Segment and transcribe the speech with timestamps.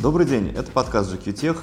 [0.00, 1.58] Добрый день, это подкаст GQ Tech,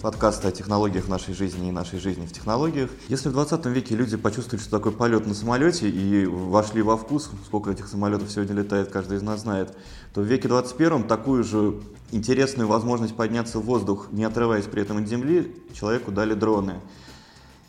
[0.00, 2.88] подкаст о технологиях нашей жизни и нашей жизни в технологиях.
[3.08, 7.30] Если в 20 веке люди почувствовали, что такое полет на самолете и вошли во вкус,
[7.44, 9.76] сколько этих самолетов сегодня летает, каждый из нас знает,
[10.14, 11.82] то в веке 21 такую же
[12.12, 16.80] интересную возможность подняться в воздух, не отрываясь при этом от земли, человеку дали дроны.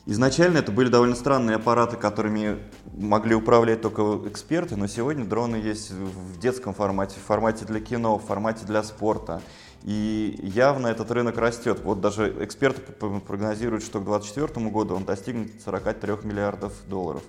[0.05, 2.59] Изначально это были довольно странные аппараты, которыми
[2.93, 8.17] могли управлять только эксперты, но сегодня дроны есть в детском формате, в формате для кино,
[8.17, 9.41] в формате для спорта.
[9.83, 11.81] И явно этот рынок растет.
[11.83, 17.23] Вот даже эксперты прогнозируют, что к 2024 году он достигнет 43 миллиардов долларов.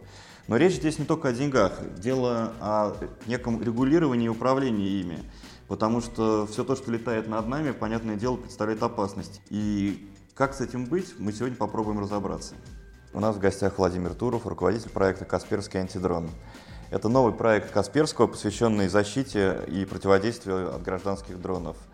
[0.47, 1.73] Но речь здесь не только о деньгах.
[1.99, 5.19] Дело о неком регулировании и управлении ими.
[5.67, 9.41] Потому что все то, что летает над нами, понятное дело, представляет опасность.
[9.51, 12.55] И как с этим быть, мы сегодня попробуем разобраться.
[13.13, 16.31] У нас в гостях Владимир Туров, руководитель проекта «Касперский антидрон».
[16.91, 21.77] Это новый проект Касперского, посвященный защите и противодействию от гражданских дронов–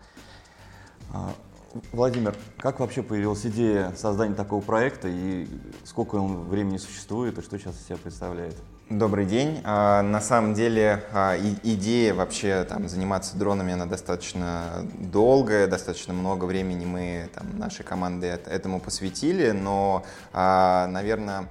[1.93, 5.47] Владимир, как вообще появилась идея создания такого проекта и
[5.85, 8.55] сколько он времени существует и что сейчас из себя представляет?
[8.89, 9.61] Добрый день.
[9.63, 16.43] А, на самом деле а, идея вообще там, заниматься дронами, она достаточно долгая, достаточно много
[16.43, 21.47] времени мы, там, нашей команды этому посвятили, но, наверное,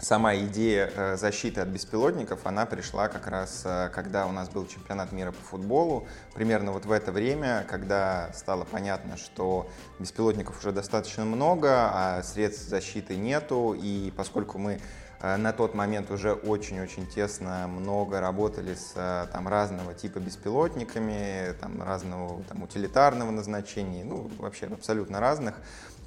[0.00, 4.66] сама идея э, защиты от беспилотников, она пришла как раз, э, когда у нас был
[4.66, 6.06] чемпионат мира по футболу.
[6.34, 12.68] Примерно вот в это время, когда стало понятно, что беспилотников уже достаточно много, а средств
[12.68, 14.80] защиты нету, и поскольку мы
[15.20, 21.82] э, на тот момент уже очень-очень тесно много работали с там, разного типа беспилотниками, там,
[21.82, 25.56] разного там, утилитарного назначения, ну, вообще абсолютно разных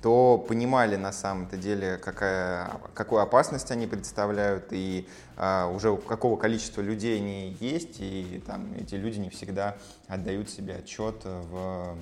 [0.04, 6.82] то понимали на самом-то деле, какая, какую опасность они представляют и а, уже какого количества
[6.82, 9.78] людей они есть, и там эти люди не всегда
[10.10, 11.98] отдают себе отчет в,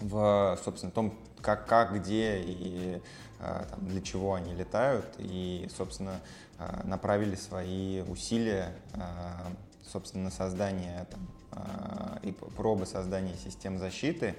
[0.00, 3.02] в собственно, том, как, как где и
[3.40, 6.18] а, там, для чего они летают, и, собственно,
[6.58, 9.52] а, направили свои усилия, а,
[9.86, 14.34] собственно, на создание там, а, и пробы создания систем защиты,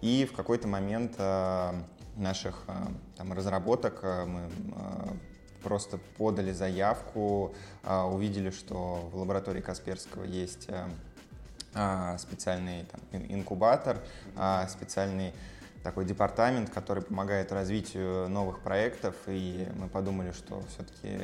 [0.00, 1.72] и в какой-то момент э,
[2.16, 2.72] наших э,
[3.16, 4.48] там, разработок э, мы
[5.62, 7.52] просто подали заявку,
[7.84, 10.68] увидели, что в лаборатории Касперского есть
[12.18, 13.98] специальный там, инкубатор,
[14.68, 15.34] специальный
[15.82, 21.18] такой департамент, который помогает развитию новых проектов, и мы подумали, что все-таки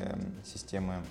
[0.44, 1.04] системы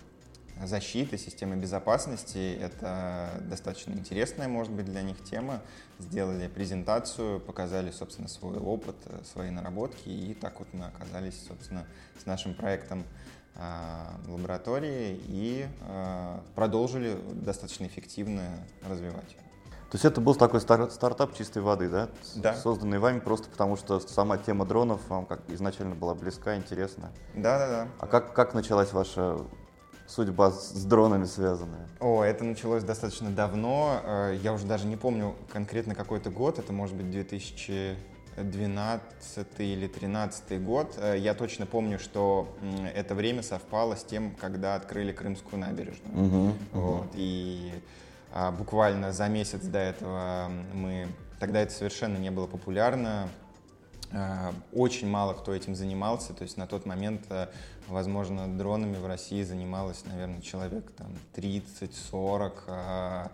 [0.65, 2.57] защиты, системы безопасности.
[2.59, 5.61] Это достаточно интересная, может быть, для них тема.
[5.99, 8.95] Сделали презентацию, показали, собственно, свой опыт,
[9.31, 11.85] свои наработки, и так вот мы оказались, собственно,
[12.21, 13.03] с нашим проектом
[13.55, 18.49] а, в лаборатории и а, продолжили достаточно эффективно
[18.87, 19.35] развивать.
[19.91, 22.07] То есть это был такой стар- стартап чистой воды, да?
[22.35, 22.55] Да.
[22.55, 27.11] Созданный вами просто потому, что сама тема дронов вам как изначально была близка, интересна.
[27.35, 27.87] Да, да, да.
[27.99, 29.37] А как, как началась ваша
[30.11, 31.87] судьба с дронами связанная?
[31.99, 34.01] О, это началось достаточно давно.
[34.03, 36.59] Э, я уже даже не помню конкретно какой-то год.
[36.59, 40.93] Это может быть 2012 или 2013 год.
[40.97, 42.53] Э, я точно помню, что
[42.93, 46.25] это время совпало с тем, когда открыли Крымскую набережную.
[46.25, 47.07] Угу, вот.
[47.15, 47.71] И
[48.33, 51.07] а, буквально за месяц до этого мы...
[51.39, 53.29] Тогда это совершенно не было популярно.
[54.11, 57.47] Э, очень мало кто этим занимался, то есть на тот момент, э,
[57.87, 62.53] возможно, дронами в России занималось, наверное, человек там 30-40.
[62.67, 63.27] Э,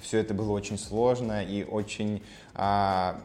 [0.00, 2.22] Все это было очень сложно и очень...
[2.54, 3.20] А,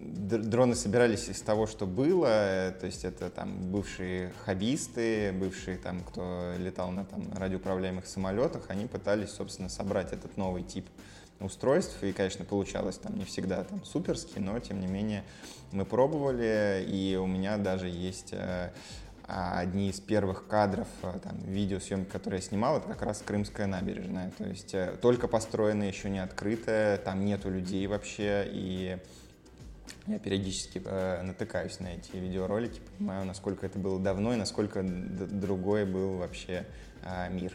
[0.00, 6.54] дроны собирались из того, что было, то есть это там бывшие хоббисты, бывшие там, кто
[6.58, 10.86] летал на там радиоуправляемых самолетах, они пытались, собственно, собрать этот новый тип
[11.40, 15.24] устройств, и, конечно, получалось там не всегда там суперски, но, тем не менее,
[15.72, 18.70] мы пробовали, и у меня даже есть э,
[19.26, 24.30] одни из первых кадров э, там, видеосъемки, которые я снимал, это как раз Крымская набережная.
[24.38, 28.98] То есть э, только построенная, еще не открытая, там нету людей вообще, и
[30.06, 30.78] я периодически
[31.22, 36.64] натыкаюсь на эти видеоролики, понимаю, насколько это было давно и насколько другой был вообще
[37.02, 37.52] э, мир.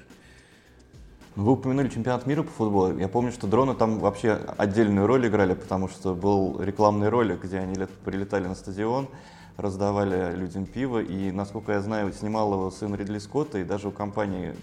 [1.38, 2.98] Вы упомянули чемпионат мира по футболу.
[2.98, 7.60] Я помню, что дроны там вообще отдельную роль играли, потому что был рекламный ролик, где
[7.60, 9.08] они прилетали на стадион,
[9.56, 13.92] раздавали людям пиво, и, насколько я знаю, снимал его сын Ридли Скотта, и даже у
[13.92, 14.56] компании,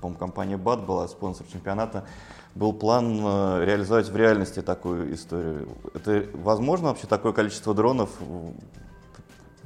[0.00, 2.06] по-моему, компания БАТ была спонсор чемпионата,
[2.54, 5.68] был план э, реализовать в реальности такую историю.
[5.92, 8.10] Это возможно вообще такое количество дронов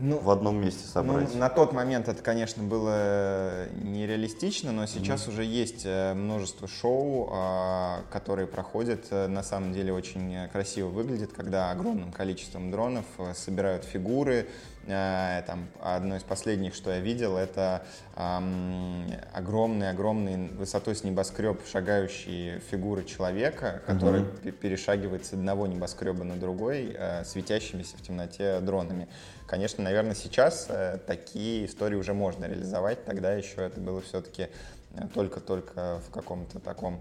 [0.01, 1.29] ну, в одном месте собрать.
[1.33, 5.33] Ну, на тот момент это, конечно, было нереалистично, но сейчас mm-hmm.
[5.33, 9.07] уже есть э, множество шоу, а, которые проходят.
[9.11, 14.49] Э, на самом деле очень красиво выглядит, когда огромным количеством дронов э, собирают фигуры,
[14.87, 17.85] там, одно из последних, что я видел, это
[18.17, 24.53] огромный-огромный высотой с небоскреб шагающие фигуры человека, который mm-hmm.
[24.53, 29.07] перешагивает с одного небоскреба на другой, светящимися в темноте дронами.
[29.51, 33.05] Конечно, наверное, сейчас э, такие истории уже можно реализовать.
[33.05, 34.47] Тогда еще это было все-таки
[34.95, 37.01] э, только-только в каком-то таком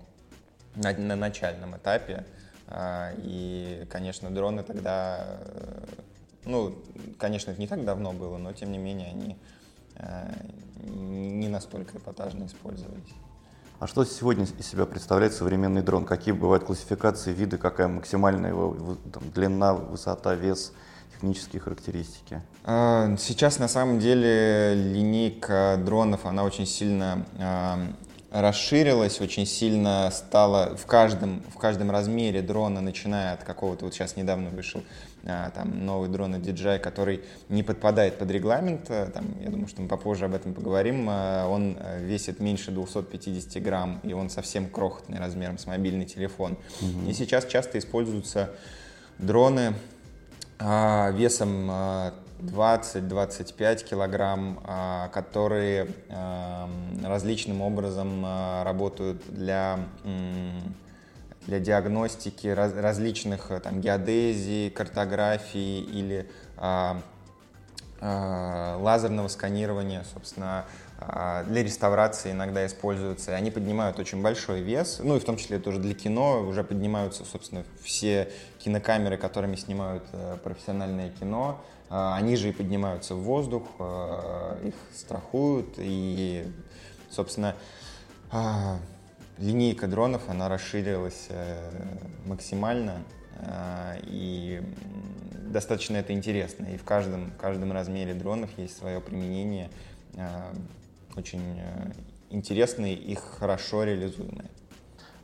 [0.74, 2.26] на, на начальном этапе.
[2.66, 5.84] А, и, конечно, дроны тогда, э,
[6.46, 6.74] ну,
[7.20, 9.38] конечно, это не так давно было, но тем не менее они
[10.82, 13.14] не настолько эпатажно использовались.
[13.80, 16.04] А что сегодня из себя представляет современный дрон?
[16.06, 20.74] Какие бывают классификации, виды, какая максимальная его там, длина, высота, вес–
[21.20, 22.42] технические характеристики?
[22.64, 27.78] А, сейчас на самом деле линейка дронов, она очень сильно а,
[28.32, 34.16] расширилась, очень сильно стала в каждом, в каждом размере дрона, начиная от какого-то, вот сейчас
[34.16, 34.82] недавно вышел
[35.26, 39.82] а, там новый дрон от DJI, который не подпадает под регламент, там, я думаю, что
[39.82, 45.58] мы попозже об этом поговорим, он весит меньше 250 грамм, и он совсем крохотный размером
[45.58, 46.58] с мобильный телефон.
[46.82, 47.10] Угу.
[47.10, 48.52] И сейчас часто используются
[49.18, 49.74] дроны
[50.62, 51.72] а, весом
[52.42, 55.88] 20-25 а, килограмм, а, которые
[57.04, 58.26] различным образом
[58.64, 59.80] работают для,
[61.48, 66.30] для диагностики различных там, геодезий, картографии или
[68.02, 70.66] лазерного сканирования, собственно, а,
[71.48, 73.36] для реставрации иногда используются.
[73.36, 77.24] Они поднимают очень большой вес, ну и в том числе тоже для кино уже поднимаются,
[77.26, 78.30] собственно, все
[78.60, 81.62] кинокамеры, которыми снимают э, профессиональное кино.
[81.90, 86.52] А, они же и поднимаются в воздух, э, их страхуют и,
[87.10, 87.56] собственно,
[88.32, 88.78] а,
[89.38, 91.72] линейка дронов, она расширилась э,
[92.26, 93.04] максимально
[94.04, 94.62] и
[95.48, 96.66] достаточно это интересно.
[96.66, 99.70] И в каждом, в каждом размере дронов есть свое применение–
[101.20, 101.92] очень э,
[102.30, 104.50] интересные и хорошо реализуемые.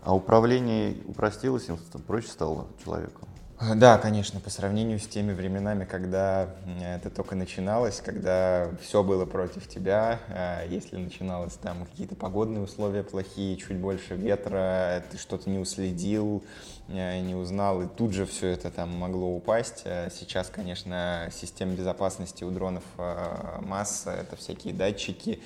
[0.04, 1.68] А управление упростилось,
[2.06, 3.28] проще стало человеку?
[3.76, 6.50] Да, конечно, по сравнению с теми временами, когда
[6.84, 13.02] это только начиналось, когда все было против тебя, а если начиналось там какие-то погодные условия
[13.02, 16.44] плохие, чуть больше ветра, ты что-то не уследил,
[16.90, 19.86] э, не узнал, и тут же все это там могло упасть.
[20.12, 25.40] Сейчас, конечно, система безопасности у дронов э, масса, это всякие датчики,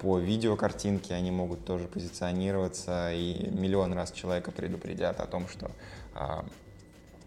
[0.00, 5.70] по видеокартинке они могут тоже позиционироваться, и миллион раз человека предупредят о том, что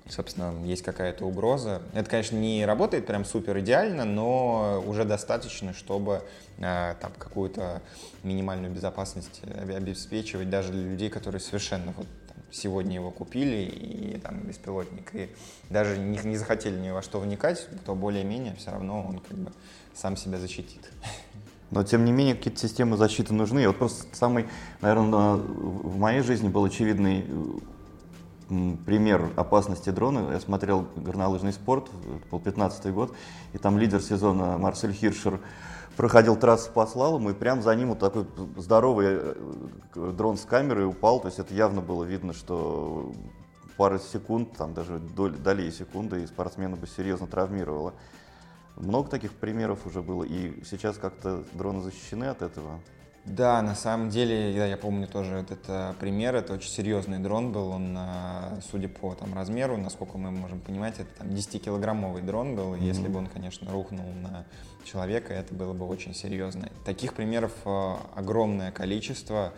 [0.09, 1.81] собственно, есть какая-то угроза.
[1.93, 6.23] Это, конечно, не работает прям супер идеально, но уже достаточно, чтобы
[6.57, 7.81] э, там какую-то
[8.23, 9.41] минимальную безопасность
[9.75, 15.29] обеспечивать даже для людей, которые совершенно вот там, сегодня его купили и там беспилотник, и
[15.69, 19.51] даже не, не захотели ни во что вникать, то более-менее все равно он как бы
[19.93, 20.89] сам себя защитит.
[21.71, 23.63] Но, тем не менее, какие-то системы защиты нужны.
[23.63, 24.47] И вот просто самый,
[24.81, 27.25] наверное, в моей жизни был очевидный
[28.85, 30.31] пример опасности дрона.
[30.31, 33.13] Я смотрел горнолыжный спорт, это был 15 год,
[33.53, 35.39] и там лидер сезона Марсель Хиршер
[35.95, 38.25] проходил трассу по слалому, и прям за ним вот такой
[38.55, 41.19] здоровый э, дрон с камерой упал.
[41.19, 43.11] То есть это явно было видно, что
[43.77, 47.93] пара секунд, там даже доли, долей секунды, и спортсмена бы серьезно травмировало.
[48.79, 52.79] Много таких примеров уже было, и сейчас как-то дроны защищены от этого.
[53.25, 57.51] Да, на самом деле, я, я помню тоже этот э, пример, это очень серьезный дрон
[57.51, 62.55] был, он, э, судя по там, размеру, насколько мы можем понимать, это там 10-килограммовый дрон
[62.55, 62.83] был, mm-hmm.
[62.83, 64.45] если бы он, конечно, рухнул на
[64.85, 66.69] человека, это было бы очень серьезно.
[66.85, 69.53] Таких примеров э, огромное количество,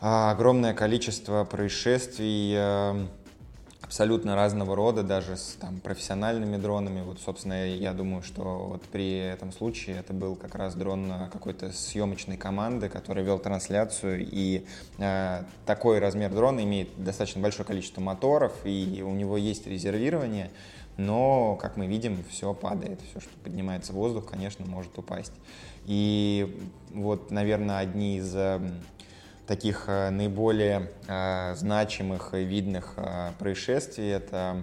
[0.00, 2.54] э, огромное количество происшествий,
[3.84, 7.02] абсолютно разного рода, даже с там, профессиональными дронами.
[7.02, 11.70] Вот, собственно, я думаю, что вот при этом случае это был как раз дрон какой-то
[11.70, 14.26] съемочной команды, который вел трансляцию.
[14.30, 14.66] И
[14.98, 20.50] э, такой размер дрона имеет достаточно большое количество моторов, и у него есть резервирование.
[20.96, 23.00] Но, как мы видим, все падает.
[23.10, 25.32] Все, что поднимается в воздух, конечно, может упасть.
[25.86, 28.34] И вот, наверное, одни из
[29.46, 34.08] таких э, наиболее э, значимых и видных э, происшествий.
[34.08, 34.62] Это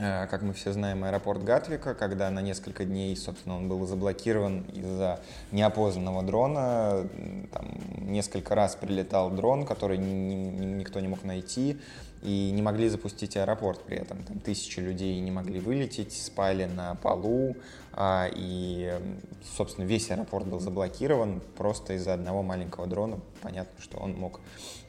[0.00, 5.18] как мы все знаем, аэропорт Гатвика, когда на несколько дней, собственно, он был заблокирован из-за
[5.50, 7.08] неопознанного дрона.
[7.52, 7.66] Там
[8.08, 11.80] несколько раз прилетал дрон, который никто не мог найти,
[12.22, 14.22] и не могли запустить аэропорт при этом.
[14.22, 17.56] Там тысячи людей не могли вылететь, спали на полу,
[18.00, 18.96] и,
[19.56, 23.18] собственно, весь аэропорт был заблокирован просто из-за одного маленького дрона.
[23.42, 24.40] Понятно, что он мог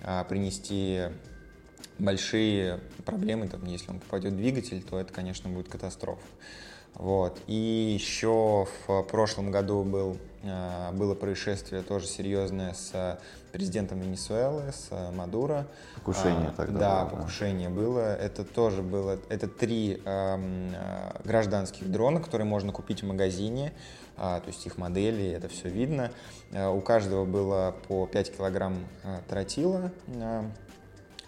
[0.04, 1.06] а, принести
[1.98, 6.22] большие проблемы, там, если он попадет в двигатель, то это, конечно, будет катастрофа.
[6.96, 7.39] Вот.
[7.48, 7.53] И
[7.93, 13.19] еще в прошлом году был, а, было происшествие тоже серьезное с
[13.51, 15.65] президентом Венесуэлы, с Мадуро.
[15.96, 17.75] Покушение а, тогда Да, было, покушение да.
[17.75, 18.15] было.
[18.15, 23.74] Это тоже было, это три э, гражданских дрона, которые можно купить в магазине,
[24.17, 26.12] э, то есть их модели, это все видно.
[26.51, 30.43] Э, у каждого было по 5 килограмм э, тротила, э,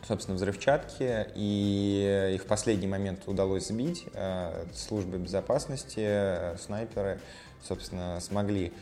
[0.07, 4.05] собственно, взрывчатки, и их последний момент удалось сбить.
[4.13, 7.19] Э, службы безопасности, э, снайперы,
[7.67, 8.73] собственно, смогли.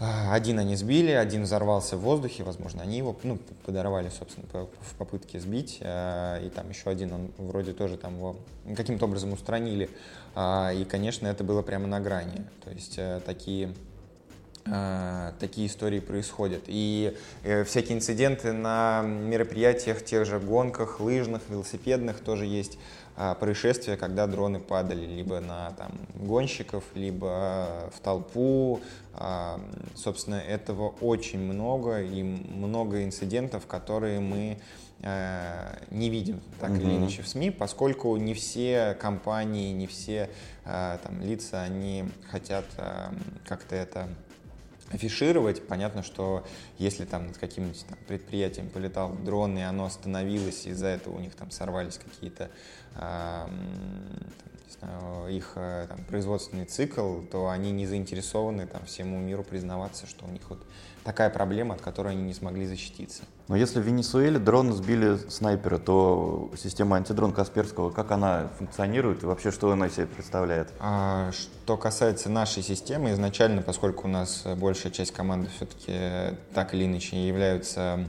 [0.00, 4.94] Э, один они сбили, один взорвался в воздухе, возможно, они его ну, подорвали, собственно, в
[4.98, 8.36] попытке сбить, и там еще один, он вроде тоже там его
[8.76, 9.90] каким-то образом устранили,
[10.36, 13.74] и, конечно, это было прямо на грани, то есть такие
[15.40, 16.62] такие истории происходят.
[16.66, 22.78] И э, всякие инциденты на мероприятиях, тех же гонках, лыжных, велосипедных тоже есть
[23.14, 28.80] а, происшествия, когда дроны падали либо на там, гонщиков, либо в толпу.
[29.94, 34.56] Собственно, этого очень много и много инцидентов, которые мы
[35.02, 36.80] э, не видим так mm-hmm.
[36.80, 40.30] или иначе в СМИ, поскольку не все компании, не все
[40.64, 42.64] э, там, лица, они хотят
[43.46, 44.08] как-то это
[44.92, 45.66] афишировать.
[45.66, 46.44] Понятно, что
[46.82, 51.34] если там над каким-нибудь там, предприятием полетал дрон, и оно остановилось, из-за этого у них
[51.34, 52.50] там сорвались какие-то
[52.96, 53.46] э,
[54.82, 60.26] знаю, их э, там, производственный цикл, то они не заинтересованы там, всему миру признаваться, что
[60.26, 60.62] у них вот
[61.04, 63.22] такая проблема, от которой они не смогли защититься.
[63.48, 69.26] Но если в Венесуэле дрон сбили снайпера, то система антидрон Касперского, как она функционирует и
[69.26, 70.72] вообще что она из себя представляет?
[70.78, 76.86] А, что касается нашей системы, изначально, поскольку у нас большая часть команды все-таки так или
[76.86, 78.06] иначе являются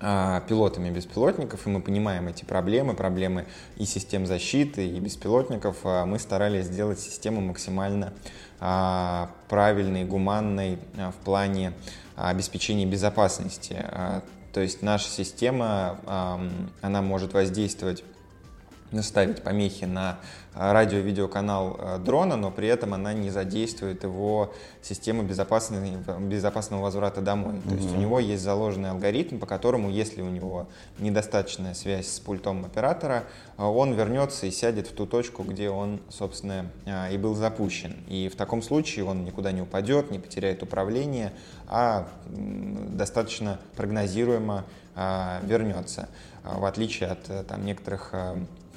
[0.00, 3.46] а, пилотами беспилотников, и мы понимаем эти проблемы, проблемы
[3.76, 8.12] и систем защиты, и беспилотников, а мы старались сделать систему максимально
[8.60, 11.72] а, правильной, гуманной в плане
[12.16, 13.84] обеспечения безопасности.
[14.52, 15.98] То есть наша система,
[16.82, 18.02] она может воздействовать
[18.92, 20.18] наставить помехи на
[20.54, 24.52] радио-видеоканал э, дрона, но при этом она не задействует его
[24.82, 27.54] систему безопасного возврата домой.
[27.54, 27.68] Mm-hmm.
[27.68, 30.66] То есть у него есть заложенный алгоритм, по которому, если у него
[30.98, 33.24] недостаточная связь с пультом оператора,
[33.58, 37.96] э, он вернется и сядет в ту точку, где он, собственно, э, и был запущен.
[38.08, 41.32] И в таком случае он никуда не упадет, не потеряет управление,
[41.68, 44.64] а достаточно прогнозируемо
[45.42, 46.08] вернется,
[46.42, 48.12] в отличие от там, некоторых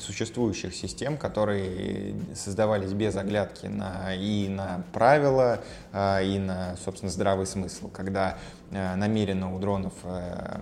[0.04, 7.46] существующих систем, которые создавались без оглядки на, и на правила, а, и на, собственно, здравый
[7.46, 8.38] смысл, когда
[8.72, 10.60] а, намеренно у дронов э,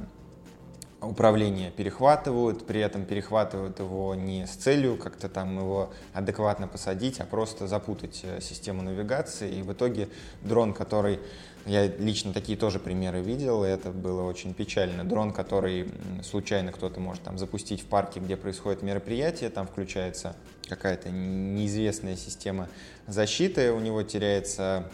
[1.02, 7.26] управление перехватывают, при этом перехватывают его не с целью как-то там его адекватно посадить, а
[7.26, 9.52] просто запутать э, систему навигации.
[9.52, 10.10] И в итоге
[10.42, 11.20] дрон, который
[11.66, 15.04] я лично такие тоже примеры видел, и это было очень печально.
[15.04, 15.92] Дрон, который
[16.24, 20.36] случайно кто-то может там запустить в парке, где происходит мероприятие, там включается
[20.68, 22.70] какая-то неизвестная система
[23.08, 24.90] защиты, у него теряется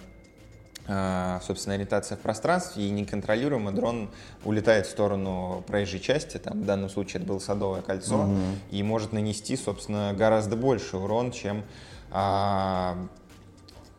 [0.87, 4.09] собственно, ориентация в пространстве, и неконтролируемо дрон
[4.45, 8.37] улетает в сторону проезжей части, там, в данном случае это было Садовое кольцо, угу.
[8.71, 11.63] и может нанести, собственно, гораздо больше урон, чем
[12.11, 12.97] а,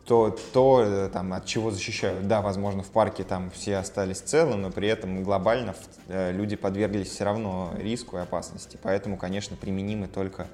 [0.09, 2.27] то, то э, там, от чего защищают.
[2.27, 5.75] Да, возможно, в парке там все остались целы, но при этом глобально
[6.07, 8.79] э, люди подверглись все равно риску и опасности.
[8.81, 10.47] Поэтому, конечно, применимы только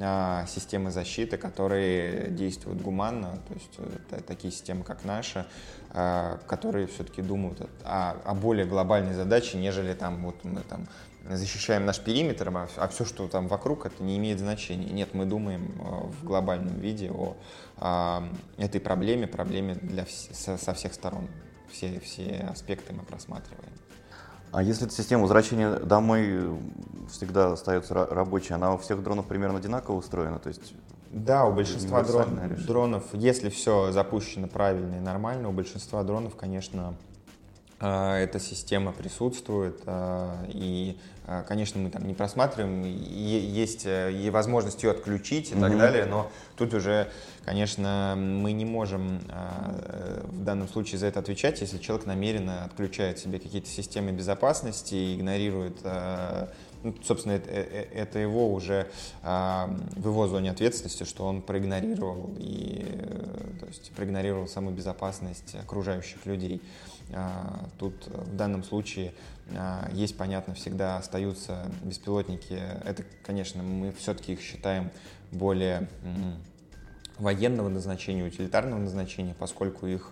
[0.00, 3.78] а, системы защиты, которые действуют гуманно, то есть
[4.10, 5.46] это такие системы, как наша,
[5.81, 10.86] а, которые все-таки думают о, о более глобальной задаче, нежели там вот мы там
[11.28, 14.90] защищаем наш периметр, а, а все, что там вокруг, это не имеет значения.
[14.90, 17.36] Нет, мы думаем э, в глобальном виде о,
[17.76, 18.22] о
[18.56, 21.28] этой проблеме, проблеме для, со, со всех сторон.
[21.70, 23.72] Все, все аспекты мы просматриваем.
[24.52, 26.58] А если эта система возвращения домой
[27.10, 30.38] всегда остается рабочей, она у всех дронов примерно одинаково устроена?
[30.38, 30.74] То есть
[31.12, 36.94] да, у большинства дрон, дронов, если все запущено правильно и нормально, у большинства дронов, конечно,
[37.78, 39.82] эта система присутствует,
[40.48, 40.96] и,
[41.46, 45.60] конечно, мы там не просматриваем, есть и возможность ее отключить и mm-hmm.
[45.60, 47.10] так далее, но тут уже,
[47.44, 49.20] конечно, мы не можем
[50.28, 55.16] в данном случае за это отвечать, если человек намеренно отключает себе какие-то системы безопасности и
[55.16, 55.76] игнорирует
[56.82, 58.88] ну, собственно, это, э, э, это его уже
[59.22, 65.54] а, в его зоне ответственности, что он проигнорировал и э, то есть проигнорировал саму безопасность
[65.54, 66.60] окружающих людей.
[67.12, 69.14] А, тут в данном случае
[69.54, 72.58] а, есть, понятно, всегда остаются беспилотники.
[72.84, 74.90] Это, конечно, мы все-таки их считаем
[75.30, 75.88] более
[77.18, 80.10] военного назначения, утилитарного назначения, поскольку их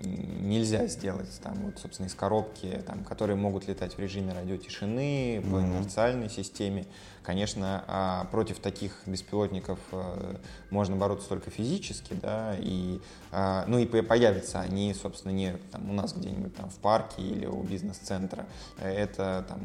[0.00, 5.60] нельзя сделать там вот собственно из коробки там которые могут летать в режиме радиотишины по
[5.60, 6.86] инерциальной системе
[7.28, 10.36] конечно а, против таких беспилотников э,
[10.70, 15.92] можно бороться только физически да и а, ну и появятся они собственно не там у
[15.92, 18.46] нас где-нибудь там в парке или у бизнес-центра.
[18.80, 19.60] Это там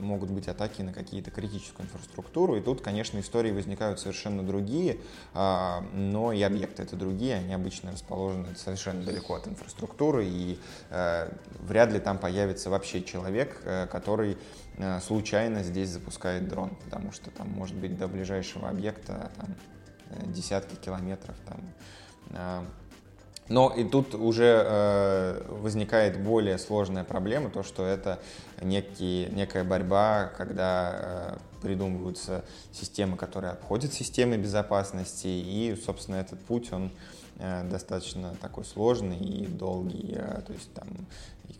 [0.00, 2.56] могут быть атаки на какие-то критическую инфраструктуру.
[2.56, 4.98] И тут конечно истории возникают совершенно другие
[5.34, 7.36] а, но и объекты это другие.
[7.36, 10.58] Они обычно расположены совершенно далеко от инфраструктуры, и
[10.90, 14.36] э, вряд ли там появится вообще человек, э, который э,
[15.00, 19.54] случайно здесь запускает дрон, потому что там может быть до ближайшего объекта там,
[20.10, 21.36] э, десятки километров.
[21.46, 21.60] Там,
[22.30, 22.64] э,
[23.48, 28.20] но и тут уже э, возникает более сложная проблема, то, что это
[28.60, 36.72] некий, некая борьба, когда э, придумываются системы, которые обходят системы безопасности, и, собственно, этот путь,
[36.72, 40.14] он Э, достаточно такой сложный и долгий.
[40.16, 40.88] Э, то есть там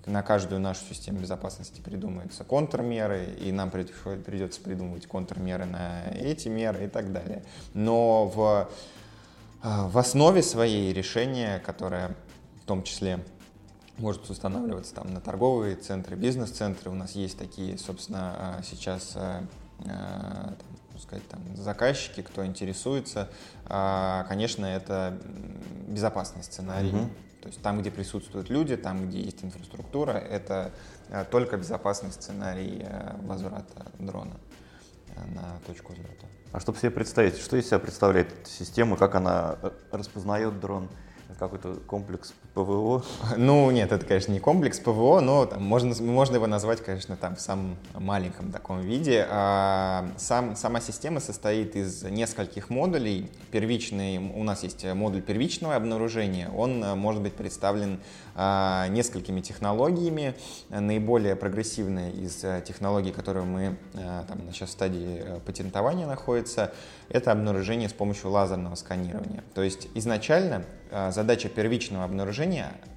[0.06, 6.86] на каждую нашу систему безопасности придумываются контрмеры, и нам придется придумывать контрмеры на эти меры
[6.86, 7.44] и так далее.
[7.74, 8.68] Но в,
[9.62, 12.16] э, в основе своей решения, которое
[12.62, 13.24] в том числе
[13.98, 16.90] может устанавливаться там на торговые центры, бизнес-центры.
[16.90, 19.16] У нас есть такие, собственно, сейчас
[20.98, 23.28] сказать, там, заказчики, кто интересуется,
[23.66, 25.18] а, конечно, это
[25.86, 26.90] безопасный сценарий.
[26.90, 27.08] Угу.
[27.42, 30.72] То есть там, где присутствуют люди, там, где есть инфраструктура, это
[31.08, 34.36] а, только безопасный сценарий э, возврата дрона
[35.34, 36.26] на точку взлета.
[36.52, 40.88] А чтобы себе представить, что из себя представляет эта система, как она э, распознает дрон?
[41.38, 43.02] какой-то комплекс ПВО?
[43.36, 47.36] Ну, нет, это, конечно, не комплекс ПВО, но там, можно, можно его назвать, конечно, там
[47.36, 49.26] в самом маленьком таком виде.
[49.28, 53.30] А, сам, сама система состоит из нескольких модулей.
[53.50, 58.00] Первичный, у нас есть модуль первичного обнаружения, он а, может быть представлен
[58.34, 60.34] а, несколькими технологиями.
[60.70, 66.72] Наиболее прогрессивная из а, технологий, которые мы а, там сейчас в стадии патентования находится,
[67.08, 69.42] это обнаружение с помощью лазерного сканирования.
[69.54, 72.37] То есть изначально а, задача первичного обнаружения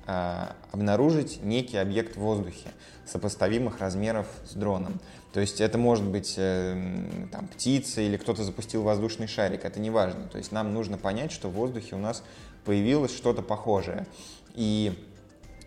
[0.07, 2.69] а, обнаружить некий объект в воздухе
[3.05, 4.99] сопоставимых размеров с дроном.
[5.33, 9.89] То есть это может быть э, там, птица или кто-то запустил воздушный шарик, это не
[9.89, 10.27] важно.
[10.27, 12.23] То есть нам нужно понять, что в воздухе у нас
[12.65, 14.05] появилось что-то похожее.
[14.53, 14.93] И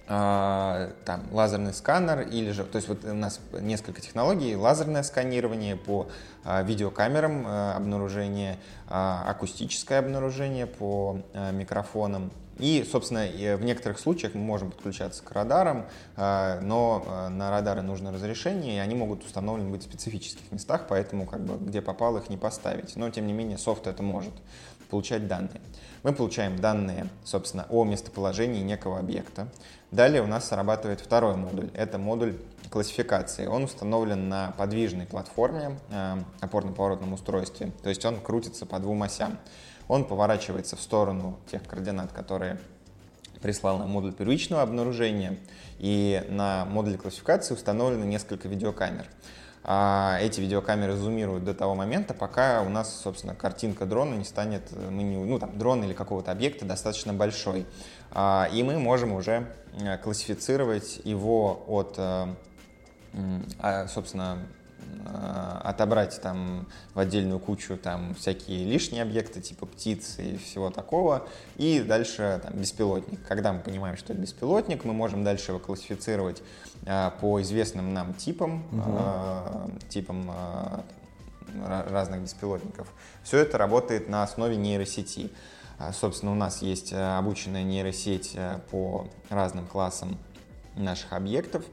[0.07, 5.77] а, там лазерный сканер или же, то есть вот у нас несколько технологий, лазерное сканирование
[5.77, 6.09] по
[6.45, 12.31] а, видеокамерам а, обнаружение, акустическое обнаружение по а, микрофонам.
[12.59, 15.87] И, собственно, в некоторых случаях мы можем подключаться к радарам,
[16.17, 20.87] а, но а, на радары нужно разрешение, и они могут установлены быть в специфических местах,
[20.88, 22.95] поэтому как бы где попало их не поставить.
[22.97, 24.35] Но, тем не менее, софт это может
[24.88, 25.61] получать данные.
[26.05, 29.49] Мы получаем данные, собственно, о местоположении некого объекта.
[29.90, 31.71] Далее у нас срабатывает второй модуль.
[31.75, 32.37] Это модуль
[32.71, 33.47] классификации.
[33.47, 37.73] Он установлен на подвижной платформе, э, опорно-поворотном устройстве.
[37.83, 39.38] То есть он крутится по двум осям.
[39.88, 42.59] Он поворачивается в сторону тех координат, которые
[43.42, 45.37] прислал нам модуль первичного обнаружения.
[45.79, 49.07] И на модуле классификации установлено несколько видеокамер.
[49.66, 54.70] А эти видеокамеры зумируют до того момента, пока у нас, собственно, картинка дрона не станет,
[54.90, 57.66] мы не, ну, там, дрона или какого-то объекта достаточно большой.
[58.11, 59.47] А, и мы можем уже
[59.81, 62.27] э, классифицировать его от, э,
[63.59, 64.38] а, собственно,
[65.62, 71.81] отобрать там в отдельную кучу там всякие лишние объекты типа птиц и всего такого и
[71.81, 73.25] дальше там беспилотник.
[73.27, 76.42] Когда мы понимаем, что это беспилотник, мы можем дальше его классифицировать
[77.20, 79.79] по известным нам типам, угу.
[79.88, 80.31] типам
[81.88, 82.88] разных беспилотников.
[83.23, 85.31] Все это работает на основе нейросети.
[85.79, 90.18] А, собственно, у нас есть э, обученная нейросеть э, по разным классам
[90.77, 91.64] наших объектов.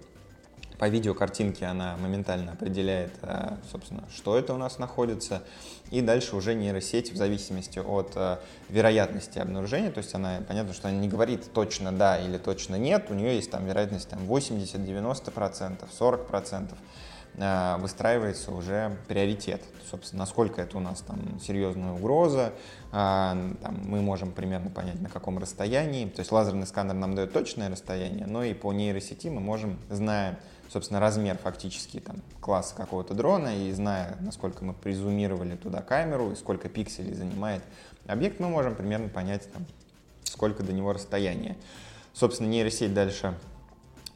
[0.81, 5.43] По видеокартинке она моментально определяет, э, собственно, что это у нас находится.
[5.91, 10.87] И дальше уже нейросеть в зависимости от э, вероятности обнаружения, то есть она, понятно, что
[10.87, 15.83] она не говорит точно да или точно нет, у нее есть там вероятность там, 80-90%,
[15.99, 16.71] 40%.
[17.35, 19.61] Э, выстраивается уже приоритет.
[19.87, 22.53] Собственно, насколько это у нас там серьезная угроза,
[22.91, 26.07] там, мы можем примерно понять, на каком расстоянии.
[26.09, 30.39] То есть лазерный сканер нам дает точное расстояние, но и по нейросети мы можем, зная,
[30.71, 36.35] собственно, размер фактически там, класса какого-то дрона и зная, насколько мы презумировали туда камеру и
[36.35, 37.61] сколько пикселей занимает
[38.07, 39.65] объект, мы можем примерно понять, там,
[40.23, 41.57] сколько до него расстояние.
[42.13, 43.35] Собственно, нейросеть дальше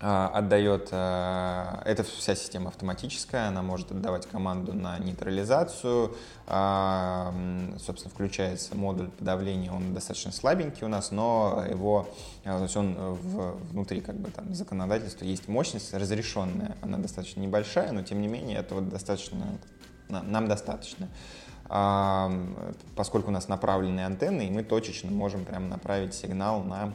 [0.08, 6.16] отдает, а, это вся система автоматическая, она может отдавать команду на нейтрализацию,
[6.46, 7.34] а,
[7.80, 12.08] собственно, включается модуль подавления, он достаточно слабенький у нас, но его,
[12.44, 17.92] то есть он в, внутри как бы там законодательства есть мощность разрешенная, она достаточно небольшая,
[17.92, 19.58] но тем не менее этого достаточно,
[20.08, 21.08] нам достаточно.
[22.96, 26.94] Поскольку у нас направленные антенны, и мы точечно можем прямо направить сигнал на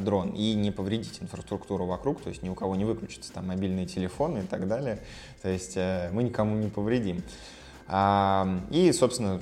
[0.00, 3.86] дрон и не повредить инфраструктуру вокруг, то есть ни у кого не выключатся там мобильные
[3.86, 5.00] телефоны и так далее,
[5.40, 7.22] то есть э, мы никому не повредим.
[8.70, 9.40] И, собственно,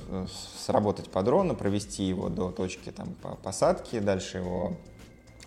[0.65, 4.73] сработать по дрону, провести его до точки там, посадки, дальше его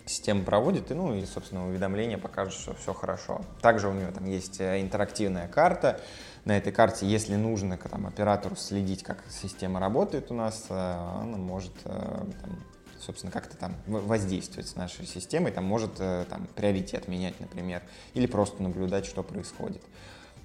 [0.05, 3.41] система проводит, и, ну, и, собственно, уведомление покажет, что все хорошо.
[3.61, 5.99] Также у нее там есть э, интерактивная карта.
[6.45, 11.73] На этой карте, если нужно там, оператору следить, как система работает у нас, она может
[11.83, 12.59] там,
[12.99, 17.81] собственно, как-то там воздействовать с нашей системой, там может э, там, приоритет менять, например,
[18.13, 19.81] или просто наблюдать, что происходит.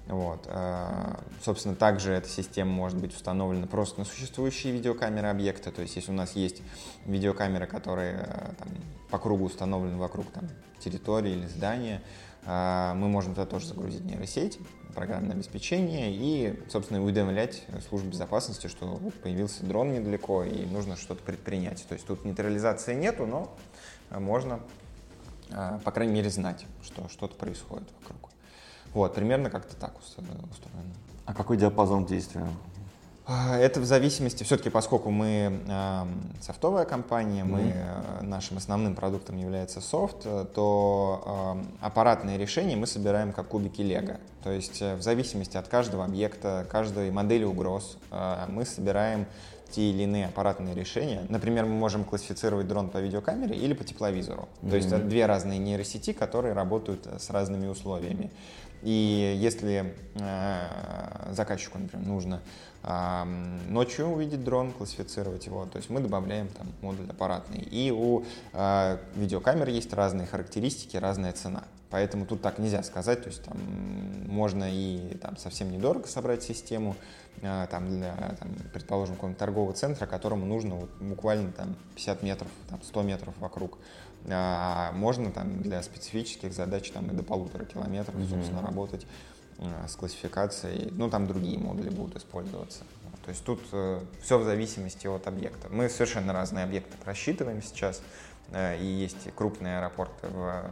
[0.07, 0.45] Вот.
[0.47, 5.71] Э, собственно, также эта система может быть установлена просто на существующие видеокамеры объекта.
[5.71, 6.61] То есть, если у нас есть
[7.05, 8.69] видеокамеры, которые э, там,
[9.09, 12.01] по кругу установлены вокруг там, территории или здания,
[12.45, 14.59] мы можем туда тоже загрузить нейросеть,
[14.93, 21.85] программное обеспечение и, собственно, уведомлять службу безопасности, что появился дрон недалеко и нужно что-то предпринять.
[21.87, 23.55] То есть тут нейтрализации нету, но
[24.09, 24.59] можно,
[25.51, 28.29] а, по крайней мере, знать, что что-то происходит вокруг.
[28.93, 30.41] Вот, примерно как-то так устроено.
[31.25, 32.49] А какой диапазон действия а,
[33.27, 36.05] это в зависимости, все-таки поскольку мы э,
[36.41, 38.23] софтовая компания, мы, mm-hmm.
[38.23, 44.17] нашим основным продуктом является софт, то э, аппаратные решения мы собираем как кубики лего.
[44.43, 49.27] То есть э, в зависимости от каждого объекта, каждой модели угроз э, мы собираем
[49.69, 51.23] те или иные аппаратные решения.
[51.29, 54.49] Например, мы можем классифицировать дрон по видеокамере или по тепловизору.
[54.61, 54.69] Mm-hmm.
[54.69, 58.31] То есть две разные нейросети, которые работают с разными условиями.
[58.83, 62.41] И если э, заказчику, например, нужно
[62.83, 63.23] э,
[63.69, 67.59] ночью увидеть дрон, классифицировать его, то есть мы добавляем там модуль аппаратный.
[67.59, 71.63] И у э, видеокамер есть разные характеристики, разная цена.
[71.89, 73.57] Поэтому тут так нельзя сказать, то есть там
[74.27, 76.95] можно и там совсем недорого собрать систему,
[77.41, 82.49] э, там для, там, предположим, какого-нибудь торгового центра, которому нужно вот, буквально там 50 метров,
[82.69, 83.77] там 100 метров вокруг
[84.29, 88.29] а можно там для специфических задач там и до полутора километров, mm-hmm.
[88.29, 89.30] собственно, работать а,
[89.87, 90.89] с классификацией.
[90.91, 92.83] Ну, там другие модули будут использоваться.
[93.23, 95.67] То есть тут э, все в зависимости от объекта.
[95.69, 98.01] Мы совершенно разные объекты просчитываем сейчас.
[98.51, 100.63] Э, и есть крупные аэропорты в,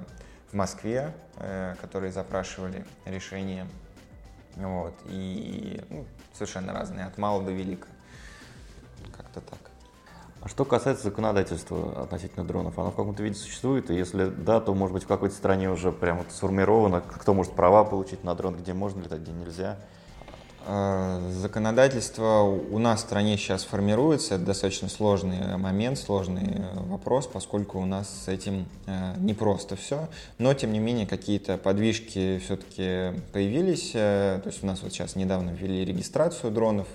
[0.52, 3.67] в Москве, э, которые запрашивали решение.
[4.56, 4.95] Вот.
[5.06, 7.88] И ну, совершенно разные, от мала до велика.
[9.15, 9.68] Как-то так.
[10.41, 13.91] А что касается законодательства относительно дронов, оно в каком-то виде существует?
[13.91, 17.84] И если да, то, может быть, в какой-то стране уже прямо сформировано, кто может права
[17.84, 19.78] получить на дрон, где можно летать, где нельзя?
[20.65, 24.35] Э, законодательство у нас в стране сейчас формируется.
[24.35, 30.09] Это достаточно сложный момент, сложный вопрос, поскольку у нас с этим э, непросто все.
[30.37, 33.91] Но, тем не менее, какие-то подвижки все-таки появились.
[33.93, 36.87] Э, то есть у нас вот сейчас недавно ввели регистрацию дронов.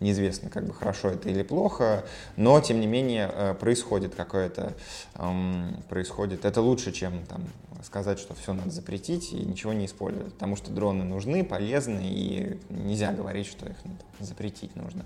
[0.00, 2.04] Неизвестно, как бы хорошо это или плохо.
[2.36, 4.72] Но, тем не менее, происходит какое-то...
[5.14, 6.44] Эм, происходит.
[6.44, 7.44] Это лучше, чем там,
[7.84, 10.32] сказать, что все надо запретить и ничего не использовать.
[10.34, 15.04] Потому что дроны нужны, полезны и нельзя говорить, что их ну, запретить нужно.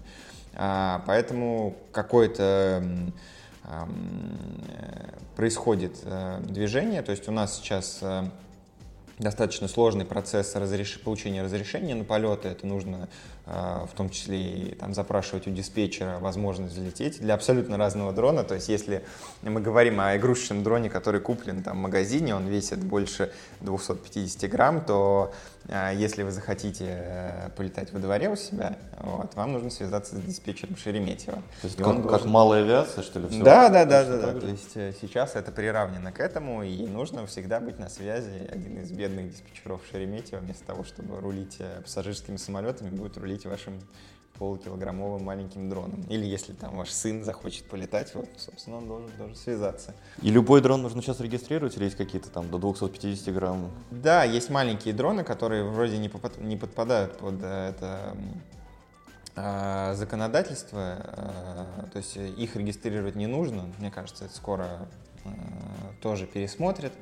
[0.55, 2.83] А, поэтому какое-то
[3.65, 3.87] э,
[5.37, 8.25] происходит э, движение, то есть у нас сейчас э,
[9.19, 11.01] достаточно сложный процесс разреш...
[11.01, 12.49] получения разрешения на полеты.
[12.49, 13.09] Это нужно
[13.47, 18.43] в том числе и там, запрашивать у диспетчера возможность взлететь для абсолютно разного дрона.
[18.43, 19.05] То есть если
[19.43, 24.85] мы говорим о игрушечном дроне, который куплен там, в магазине, он весит больше 250 грамм,
[24.85, 25.33] то
[25.69, 30.21] а, если вы захотите э, полетать во дворе у себя, вот, вам нужно связаться с
[30.21, 31.43] диспетчером Шереметьево.
[31.61, 32.09] То есть как, должен...
[32.09, 33.29] как малая авиация, что ли?
[33.29, 34.41] Все да, да, да, да, да.
[34.41, 38.49] То есть э, сейчас это приравнено к этому, и нужно всегда быть на связи.
[38.49, 43.81] Один из бедных диспетчеров Шереметьево вместо того, чтобы рулить э, пассажирскими самолетами, будет рулить вашим
[44.39, 46.03] полукилограммовым маленьким дроном.
[46.09, 49.95] Или если там ваш сын захочет полетать, вот, собственно, он должен, должен связаться.
[50.23, 53.71] И любой дрон нужно сейчас регистрировать или есть какие-то там до 250 грамм?
[53.91, 58.17] Да, есть маленькие дроны, которые вроде не, попад, не подпадают под э, это
[59.37, 64.89] э, законодательство, э, то есть их регистрировать не нужно, мне кажется, это скоро
[65.25, 65.29] э,
[66.03, 66.93] тоже пересмотрят,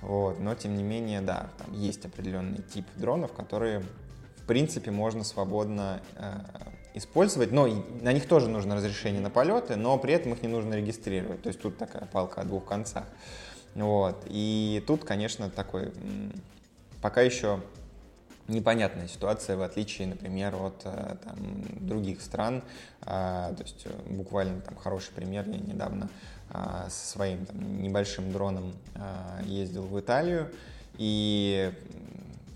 [0.00, 3.82] вот, но тем не менее, да, там есть определенный тип дронов, которые
[4.48, 6.32] принципе можно свободно э,
[6.94, 7.68] использовать, но
[8.00, 11.42] на них тоже нужно разрешение на полеты, но при этом их не нужно регистрировать.
[11.42, 13.04] То есть тут такая палка о двух концах.
[13.76, 14.24] Вот.
[14.26, 15.92] И тут, конечно, такой
[17.00, 17.60] пока еще
[18.48, 21.36] непонятная ситуация, в отличие, например, от э, там,
[21.86, 22.62] других стран.
[23.02, 25.46] А, то есть э, буквально там хороший пример.
[25.46, 26.08] Я недавно
[26.50, 30.50] а, со своим там, небольшим дроном а, ездил в Италию,
[30.96, 31.72] и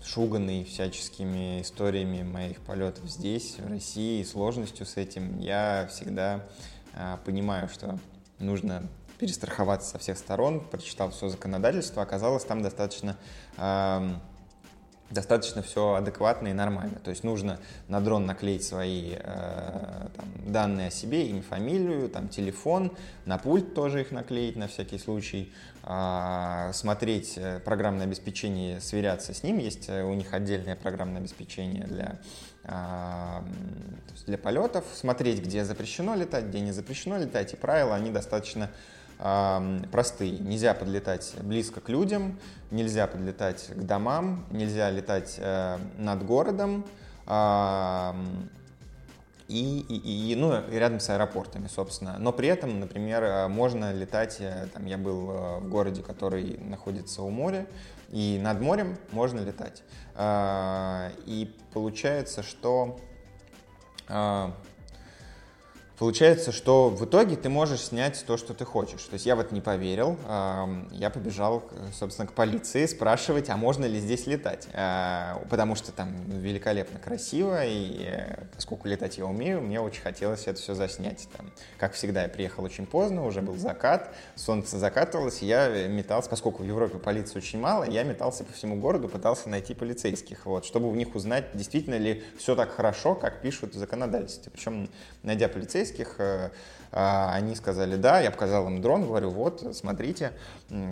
[0.05, 6.45] шуганный всяческими историями моих полетов здесь, в России, и сложностью с этим, я всегда
[6.93, 7.99] э, понимаю, что
[8.39, 8.87] нужно
[9.19, 13.17] перестраховаться со всех сторон, прочитал все законодательство, оказалось там достаточно
[13.57, 14.15] э,
[15.13, 16.99] достаточно все адекватно и нормально.
[17.03, 22.27] То есть нужно на дрон наклеить свои э, там, данные о себе, имя, фамилию, там,
[22.27, 22.91] телефон,
[23.25, 29.59] на пульт тоже их наклеить на всякий случай, э, смотреть программное обеспечение, сверяться с ним.
[29.59, 32.19] Есть э, у них отдельное программное обеспечение для
[34.25, 38.69] для полетов, смотреть, где запрещено летать, где не запрещено летать, и правила, они достаточно
[39.23, 40.37] простые.
[40.39, 42.37] Нельзя подлетать близко к людям,
[42.71, 46.83] нельзя подлетать к домам, нельзя летать э, над городом
[49.47, 52.17] и, и, и, ну, и рядом с аэропортами, собственно.
[52.19, 55.27] Но при этом, например, э, можно летать, э, там, я был
[55.61, 57.65] в городе, который находится у моря,
[58.09, 59.83] и над морем можно летать.
[61.25, 62.99] И получается, что
[65.99, 69.03] Получается, что в итоге ты можешь снять то, что ты хочешь.
[69.03, 70.17] То есть я вот не поверил,
[70.91, 74.67] я побежал, собственно, к полиции спрашивать, а можно ли здесь летать.
[74.73, 80.47] А, потому что там великолепно красиво, и э, поскольку летать я умею, мне очень хотелось
[80.47, 81.27] это все заснять.
[81.37, 86.29] Там, как всегда, я приехал очень поздно, уже был закат, солнце закатывалось, и я метался,
[86.29, 90.65] поскольку в Европе полиции очень мало, я метался по всему городу, пытался найти полицейских, вот,
[90.65, 94.51] чтобы у них узнать, действительно ли все так хорошо, как пишут в законодательстве.
[94.51, 94.89] Причем,
[95.21, 96.49] найдя полицейских, полицейских, э,
[96.91, 100.31] а, они сказали да, я показал им дрон, говорю, вот, смотрите,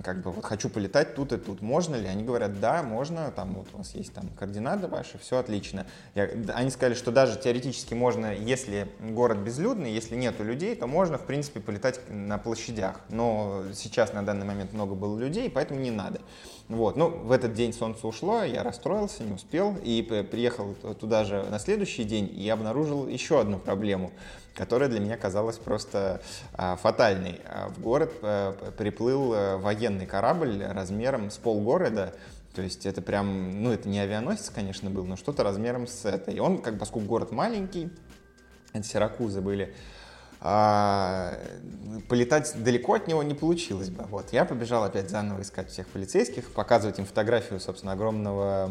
[0.03, 2.07] как бы вот хочу полетать тут и тут, можно ли?
[2.07, 5.85] Они говорят, да, можно, там вот у вас есть там координаты ваши, все отлично.
[6.15, 11.17] Я, они сказали, что даже теоретически можно, если город безлюдный, если нету людей, то можно,
[11.17, 13.01] в принципе, полетать на площадях.
[13.09, 16.21] Но сейчас на данный момент много было людей, поэтому не надо.
[16.71, 21.43] Вот, ну, в этот день солнце ушло, я расстроился, не успел, и приехал туда же
[21.49, 24.11] на следующий день и обнаружил еще одну проблему,
[24.55, 26.21] которая для меня казалась просто
[26.53, 27.41] а, фатальной.
[27.45, 32.13] А, в город а, приплыл а, военный корабль размером с полгорода,
[32.53, 36.35] то есть это прям, ну, это не авианосец, конечно, был, но что-то размером с этой.
[36.35, 37.89] И он, как поскольку город маленький,
[38.73, 39.73] это Сиракузы были,
[40.43, 41.37] а,
[42.09, 44.05] полетать далеко от него не получилось бы.
[44.05, 44.33] Вот.
[44.33, 48.69] Я побежал опять заново искать всех полицейских, показывать им фотографию, собственно, огромного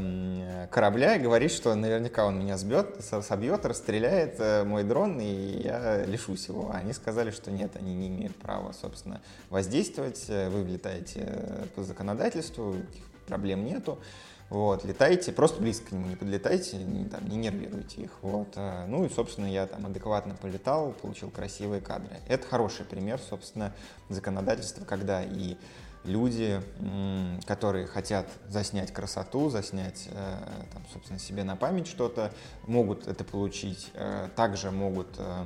[0.72, 6.04] корабля и говорить, что наверняка он меня сбьет, собьет, расстреляет э, мой дрон, и я
[6.06, 6.72] лишусь его.
[6.74, 10.26] Они сказали, что нет, они не имеют права, собственно, воздействовать.
[10.28, 12.74] Вы влетаете э, по законодательству,
[13.28, 14.00] проблем нету.
[14.50, 18.10] Вот, летайте, просто близко к нему не подлетайте, не, там, не нервируйте их.
[18.20, 18.48] Вот.
[18.56, 22.16] А, ну и, собственно, я там адекватно полетал, получил красивые кадры.
[22.26, 23.72] Это хороший пример, собственно,
[24.08, 25.56] законодательства, когда и
[26.02, 26.60] люди,
[27.46, 30.36] которые хотят заснять красоту, заснять, э,
[30.72, 32.32] там, собственно, себе на память что-то,
[32.66, 33.90] могут это получить.
[33.94, 35.44] Э, также могут э,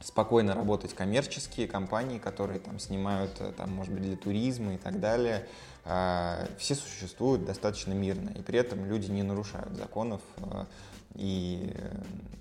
[0.00, 5.48] спокойно работать коммерческие компании, которые там снимают, там, может быть, для туризма и так далее.
[5.84, 10.20] А, все существуют достаточно мирно, и при этом люди не нарушают законов.
[10.38, 10.66] А,
[11.14, 11.74] и,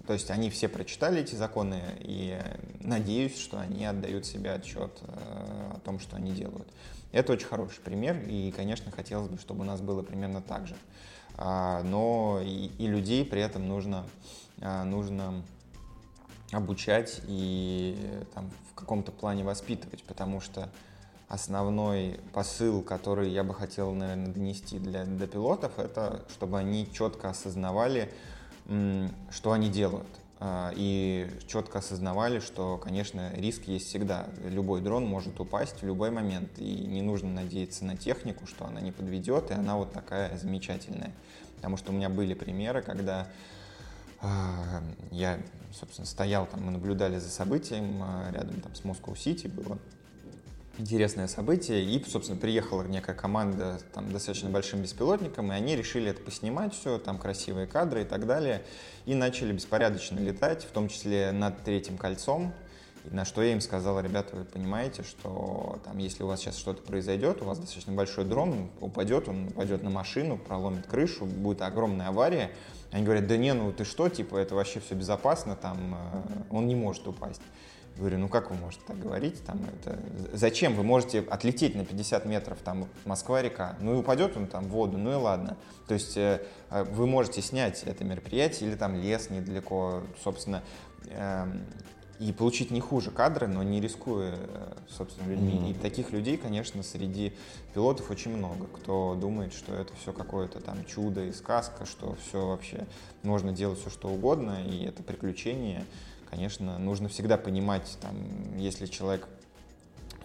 [0.05, 2.39] то есть они все прочитали эти законы, и
[2.79, 6.67] надеюсь, что они отдают себе отчет а, о том, что они делают.
[7.11, 10.75] Это очень хороший пример, и, конечно, хотелось бы, чтобы у нас было примерно так же.
[11.37, 14.05] Но и, и людей при этом нужно,
[14.57, 15.41] нужно
[16.53, 17.97] обучать и
[18.33, 20.69] там, в каком-то плане воспитывать, потому что
[21.31, 27.29] основной посыл, который я бы хотел, наверное, донести для, для пилотов, это чтобы они четко
[27.29, 28.11] осознавали,
[29.31, 30.09] что они делают.
[30.43, 34.27] А, и четко осознавали, что, конечно, риск есть всегда.
[34.43, 38.81] Любой дрон может упасть в любой момент, и не нужно надеяться на технику, что она
[38.81, 41.13] не подведет, и она вот такая замечательная.
[41.55, 43.27] Потому что у меня были примеры, когда
[44.19, 45.39] а, я,
[45.71, 49.77] собственно, стоял там, мы наблюдали за событием а, рядом там с Москва-Сити было
[50.77, 56.21] интересное событие, и, собственно, приехала некая команда там достаточно большим беспилотником, и они решили это
[56.21, 58.63] поснимать все, там красивые кадры и так далее,
[59.05, 62.53] и начали беспорядочно летать, в том числе над третьим кольцом,
[63.09, 66.83] на что я им сказал, ребята, вы понимаете, что там, если у вас сейчас что-то
[66.83, 72.09] произойдет, у вас достаточно большой дрон упадет, он упадет на машину, проломит крышу, будет огромная
[72.09, 72.51] авария.
[72.91, 76.67] Они говорят, да не, ну ты что, типа, это вообще все безопасно, там, э, он
[76.67, 77.41] не может упасть.
[77.97, 79.43] Говорю, ну как вы можете так говорить?
[79.45, 79.99] Там, это...
[80.33, 80.75] Зачем?
[80.75, 84.97] Вы можете отлететь на 50 метров, там Москва-река, ну и упадет он там в воду,
[84.97, 85.57] ну и ладно.
[85.87, 90.63] То есть э, э, вы можете снять это мероприятие или там лес недалеко, собственно,
[91.07, 91.47] э,
[92.21, 95.53] и получить не хуже кадры, но не рискуя, э, собственно, людьми.
[95.53, 95.71] Mm-hmm.
[95.71, 97.33] И таких людей, конечно, среди
[97.73, 102.45] пилотов очень много, кто думает, что это все какое-то там чудо и сказка, что все
[102.45, 102.85] вообще
[103.23, 105.83] можно делать все что угодно, и это приключение
[106.31, 108.15] конечно, нужно всегда понимать, там,
[108.57, 109.27] если человек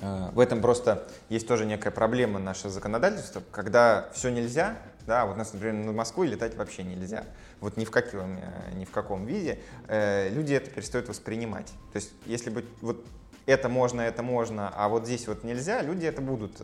[0.01, 5.35] э, в этом просто есть тоже некая проблема нашего законодательства, когда все нельзя, да, вот
[5.35, 7.25] у нас, например, на Москву летать вообще нельзя,
[7.61, 11.67] вот ни в каком, э, ни в каком виде, э, люди это перестают воспринимать.
[11.93, 13.05] То есть, если бы вот
[13.47, 16.61] это можно, это можно, а вот здесь вот нельзя, люди это будут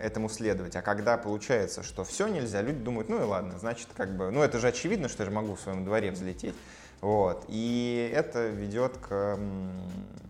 [0.00, 0.76] этому следовать.
[0.76, 4.40] А когда получается, что все нельзя, люди думают, ну и ладно, значит, как бы, ну
[4.42, 6.54] это же очевидно, что я же могу в своем дворе взлететь.
[7.00, 7.44] Вот.
[7.48, 9.38] И это ведет к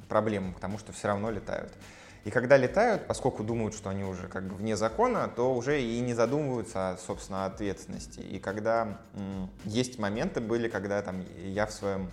[0.08, 1.72] проблемам, к тому, что все равно летают.
[2.24, 6.00] И когда летают, поскольку думают, что они уже как бы вне закона, то уже и
[6.00, 8.20] не задумываются, собственно, о ответственности.
[8.20, 8.98] И когда
[9.64, 12.10] есть моменты были, когда там я в своем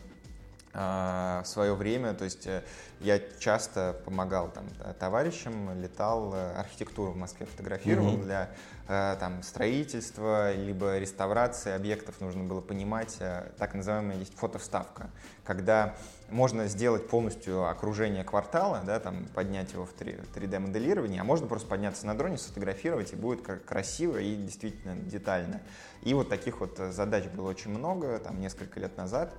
[0.78, 2.62] а, в свое время, то есть э,
[3.00, 4.66] я часто помогал там
[5.00, 8.24] товарищам, летал, э, архитектуру в Москве фотографировал mm-hmm.
[8.24, 8.52] для
[8.88, 13.18] там строительства либо реставрации объектов нужно было понимать
[13.58, 15.10] так называемая есть фотовставка,
[15.44, 15.96] когда
[16.30, 21.68] можно сделать полностью окружение квартала, да, там поднять его в 3D моделирование, а можно просто
[21.68, 25.62] подняться на дроне, сфотографировать и будет красиво и действительно детально.
[26.04, 29.34] И вот таких вот задач было очень много, там несколько лет назад.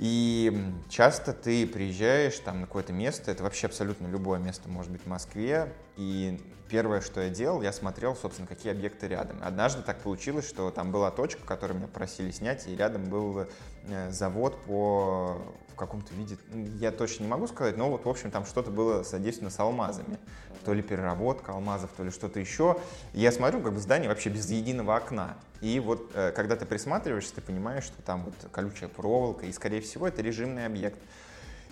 [0.00, 0.50] И
[0.88, 5.06] часто ты приезжаешь там на какое-то место, это вообще абсолютно любое место может быть в
[5.06, 9.36] Москве, и первое, что я делал, я смотрел, собственно, какие объекты рядом.
[9.42, 13.46] Однажды так получилось, что там была точка, которую меня просили снять, и рядом был
[13.88, 15.36] э, завод по
[15.80, 16.36] каком-то виде,
[16.78, 20.18] я точно не могу сказать, но вот, в общем, там что-то было задействовано с алмазами.
[20.64, 22.78] То ли переработка алмазов, то ли что-то еще.
[23.14, 25.36] И я смотрю, как бы здание вообще без единого окна.
[25.60, 29.80] И вот э, когда ты присматриваешься, ты понимаешь, что там вот колючая проволока, и, скорее
[29.80, 30.98] всего, это режимный объект.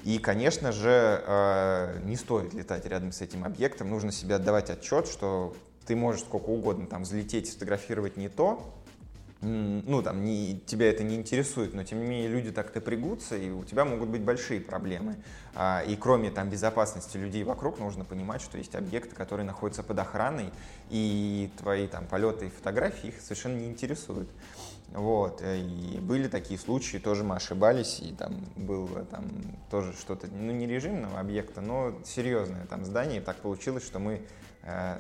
[0.05, 3.91] И, конечно же, э, не стоит летать рядом с этим объектом.
[3.91, 5.55] Нужно себе отдавать отчет, что
[5.87, 8.75] ты можешь сколько угодно там взлететь, сфотографировать не то,
[9.41, 13.51] ну, там, не, тебя это не интересует, но, тем не менее, люди так напрягутся, и
[13.51, 15.17] у тебя могут быть большие проблемы.
[15.55, 19.99] А, и кроме там безопасности людей вокруг, нужно понимать, что есть объекты, которые находятся под
[20.01, 20.51] охраной,
[20.91, 24.29] и твои там полеты и фотографии их совершенно не интересуют.
[24.93, 29.25] Вот, э, и были такие случаи, тоже мы ошибались, и там было там
[29.71, 34.23] тоже что-то, ну, не режимного объекта, но серьезное там здание, и так получилось, что мы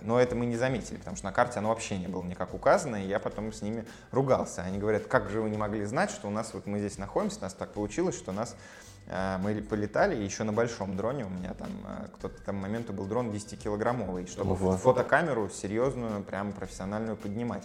[0.02, 2.96] но это мы не заметили, потому что на карте оно вообще не было никак указано,
[2.96, 4.62] и я потом с ними ругался.
[4.62, 7.38] Они говорят, как же вы не могли знать, что у нас вот мы здесь находимся,
[7.40, 8.57] у нас так получилось, что у нас
[9.07, 13.07] э, мы полетали еще на большом дроне, у меня там э, кто-то там моменту был
[13.07, 14.76] дрон 10-килограммовый, чтобы Ого.
[14.76, 17.64] фотокамеру серьезную, прям профессиональную поднимать.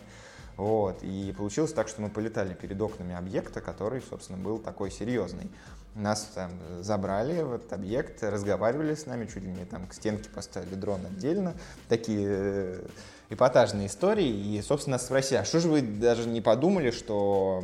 [0.57, 1.01] Вот.
[1.01, 5.49] И получилось так, что мы полетали перед окнами объекта, который, собственно, был такой серьезный.
[5.95, 10.29] Нас там забрали в этот объект, разговаривали с нами, чуть ли не там к стенке
[10.29, 11.53] поставили дрон отдельно.
[11.87, 12.87] Такие э,
[13.29, 14.27] эпатажные истории.
[14.27, 17.63] И, собственно, нас спросили, а что же вы даже не подумали, что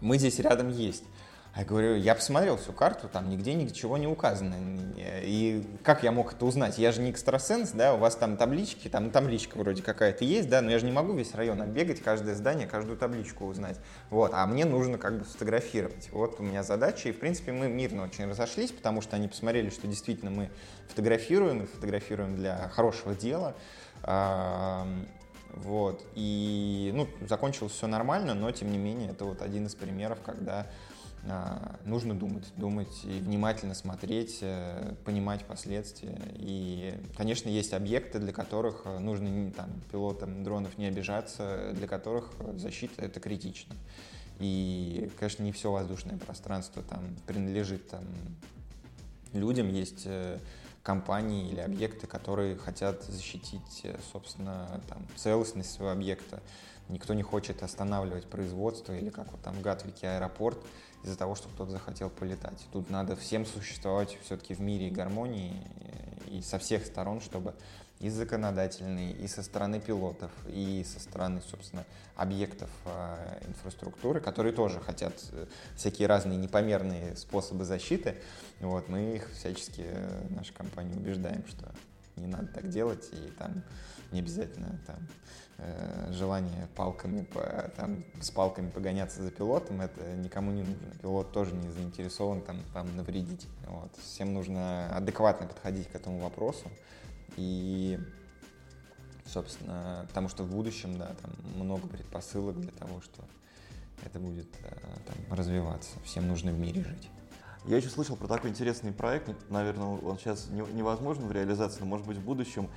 [0.00, 1.04] мы здесь рядом есть?
[1.58, 4.54] Я говорю, я посмотрел всю карту, там нигде ничего не указано.
[4.96, 6.78] И как я мог это узнать?
[6.78, 10.62] Я же не экстрасенс, да, у вас там таблички, там табличка вроде какая-то есть, да,
[10.62, 13.76] но я же не могу весь район оббегать, каждое здание, каждую табличку узнать.
[14.08, 16.10] Вот, а мне нужно как бы сфотографировать.
[16.12, 19.70] Вот у меня задача, и в принципе мы мирно очень разошлись, потому что они посмотрели,
[19.70, 20.50] что действительно мы
[20.86, 23.56] фотографируем, и фотографируем для хорошего дела.
[25.54, 30.18] Вот, и, ну, закончилось все нормально, но тем не менее это вот один из примеров,
[30.24, 30.66] когда
[31.84, 36.18] нужно думать, думать и внимательно смотреть, э, понимать последствия.
[36.34, 42.30] И, конечно, есть объекты, для которых э, нужно там, пилотам дронов не обижаться, для которых
[42.56, 43.74] защита это критично.
[44.38, 48.04] И, конечно, не все воздушное пространство там принадлежит там,
[49.32, 49.68] людям.
[49.68, 50.38] Есть э,
[50.82, 56.40] компании или объекты, которые хотят защитить, собственно, там, целостность своего объекта.
[56.88, 60.58] Никто не хочет останавливать производство или как вот там в Гатвике аэропорт
[61.02, 62.66] из-за того, что кто-то захотел полетать.
[62.72, 65.54] Тут надо всем существовать все-таки в мире и гармонии
[66.30, 67.54] и со всех сторон, чтобы
[68.00, 71.84] и законодательный, и со стороны пилотов, и со стороны, собственно,
[72.14, 78.14] объектов э, инфраструктуры, которые тоже хотят э, всякие разные непомерные способы защиты.
[78.60, 81.72] Вот, мы их всячески, э, наша компания, убеждаем, что
[82.18, 83.62] не надо так делать, и там
[84.12, 84.98] не обязательно там
[85.60, 87.40] Э, желание палками по,
[87.76, 90.94] там, с палками погоняться за пилотом, это никому не нужно.
[91.02, 93.48] Пилот тоже не заинтересован там, там навредить.
[93.66, 93.90] Вот.
[93.96, 96.70] Всем нужно адекватно подходить к этому вопросу.
[97.36, 97.98] И,
[99.26, 103.24] собственно, потому что в будущем, да, там много предпосылок для того, что
[104.04, 105.90] это будет э, там, развиваться.
[106.04, 107.10] Всем нужно в мире жить.
[107.64, 112.06] Я еще слышал про такой интересный проект, наверное, он сейчас невозможен в реализации, но может
[112.06, 112.68] быть в будущем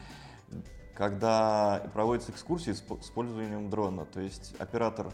[1.01, 4.05] когда проводятся экскурсии с использованием дрона.
[4.05, 5.07] То есть оператор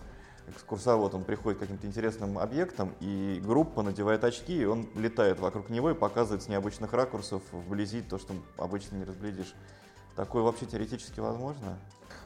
[0.47, 5.69] экскурсовод, он приходит к каким-то интересным объектам, и группа надевает очки, и он летает вокруг
[5.69, 9.53] него и показывает с необычных ракурсов вблизи то, что обычно не разглядишь.
[10.15, 11.77] Такое вообще теоретически возможно?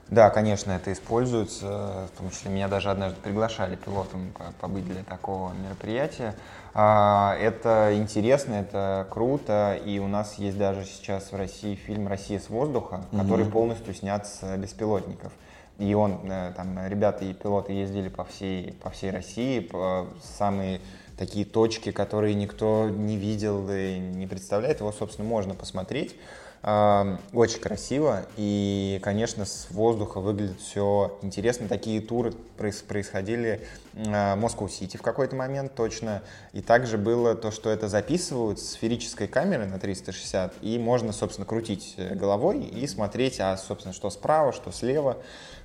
[0.07, 2.09] Да, конечно, это используется.
[2.13, 6.35] В том числе меня даже однажды приглашали пилотом побыть для такого мероприятия.
[6.73, 12.39] А, это интересно, это круто, и у нас есть даже сейчас в России фильм «Россия
[12.39, 13.21] с воздуха», mm-hmm.
[13.21, 15.33] который полностью снят с беспилотников.
[15.79, 20.07] И он, э, там, ребята и пилоты ездили по всей, по всей России, по
[20.37, 20.79] самые
[21.17, 26.15] такие точки, которые никто не видел и не представляет, его, собственно, можно посмотреть.
[26.63, 31.67] Очень красиво, и, конечно, с воздуха выглядит все интересно.
[31.67, 36.21] Такие туры происходили в Москву-Сити в какой-то момент точно.
[36.53, 41.47] И также было то, что это записывают с сферической камеры на 360, и можно, собственно,
[41.47, 45.17] крутить э, головой и смотреть, а, собственно, что справа, что слева.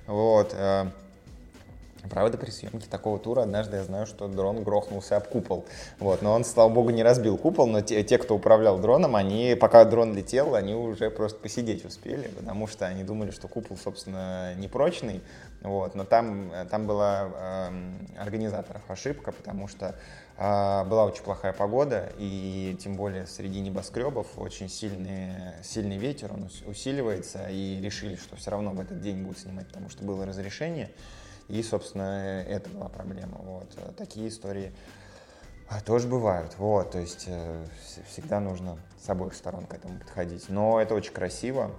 [0.07, 0.55] Вот.
[2.09, 5.65] Правда, при съемке такого тура однажды я знаю, что дрон грохнулся об купол.
[5.99, 6.21] Вот.
[6.21, 9.85] Но он, слава богу, не разбил купол, но те, те, кто управлял дроном, они, пока
[9.85, 15.21] дрон летел, они уже просто посидеть успели, потому что они думали, что купол, собственно, непрочный.
[15.61, 15.95] Вот.
[15.95, 19.95] Но там, там была э, организаторов ошибка, потому что
[20.37, 25.31] э, была очень плохая погода, и тем более среди небоскребов очень сильный,
[25.63, 29.89] сильный ветер, он усиливается, и решили, что все равно в этот день будут снимать, потому
[29.89, 30.89] что было разрешение.
[31.47, 33.37] И, собственно, это была проблема.
[33.39, 33.95] Вот.
[33.95, 34.73] Такие истории
[35.69, 36.55] а, тоже бывают.
[36.57, 37.65] Вот, то есть э,
[38.09, 40.47] всегда нужно с обоих сторон к этому подходить.
[40.49, 41.71] Но это очень красиво.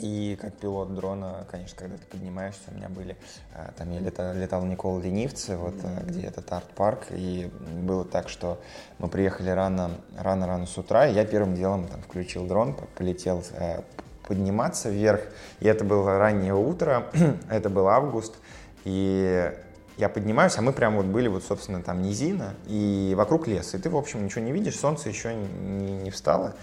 [0.00, 3.16] И как пилот дрона, конечно, когда ты поднимаешься, у меня были,
[3.54, 6.06] э, там я летал, летал Никола Ленивцы, вот mm-hmm.
[6.06, 7.50] где этот арт-парк, и
[7.82, 8.60] было так, что
[8.98, 13.82] мы приехали рано, рано-рано с утра, и я первым делом там включил дрон, полетел э,
[14.26, 15.20] подниматься вверх,
[15.60, 17.06] и это было раннее утро,
[17.50, 18.36] это был август,
[18.84, 19.52] и
[19.96, 23.74] я поднимаюсь, а мы прям вот были вот, собственно, там низина, и вокруг лес.
[23.74, 26.54] И ты, в общем, ничего не видишь, солнце еще не, не встало.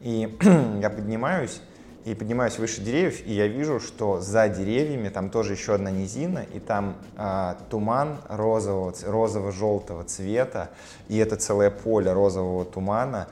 [0.00, 0.36] И
[0.80, 1.60] я поднимаюсь,
[2.04, 6.44] и поднимаюсь выше деревьев, и я вижу, что за деревьями там тоже еще одна низина,
[6.52, 10.70] и там а, туман розового, розово-желтого цвета,
[11.08, 13.28] и это целое поле розового тумана,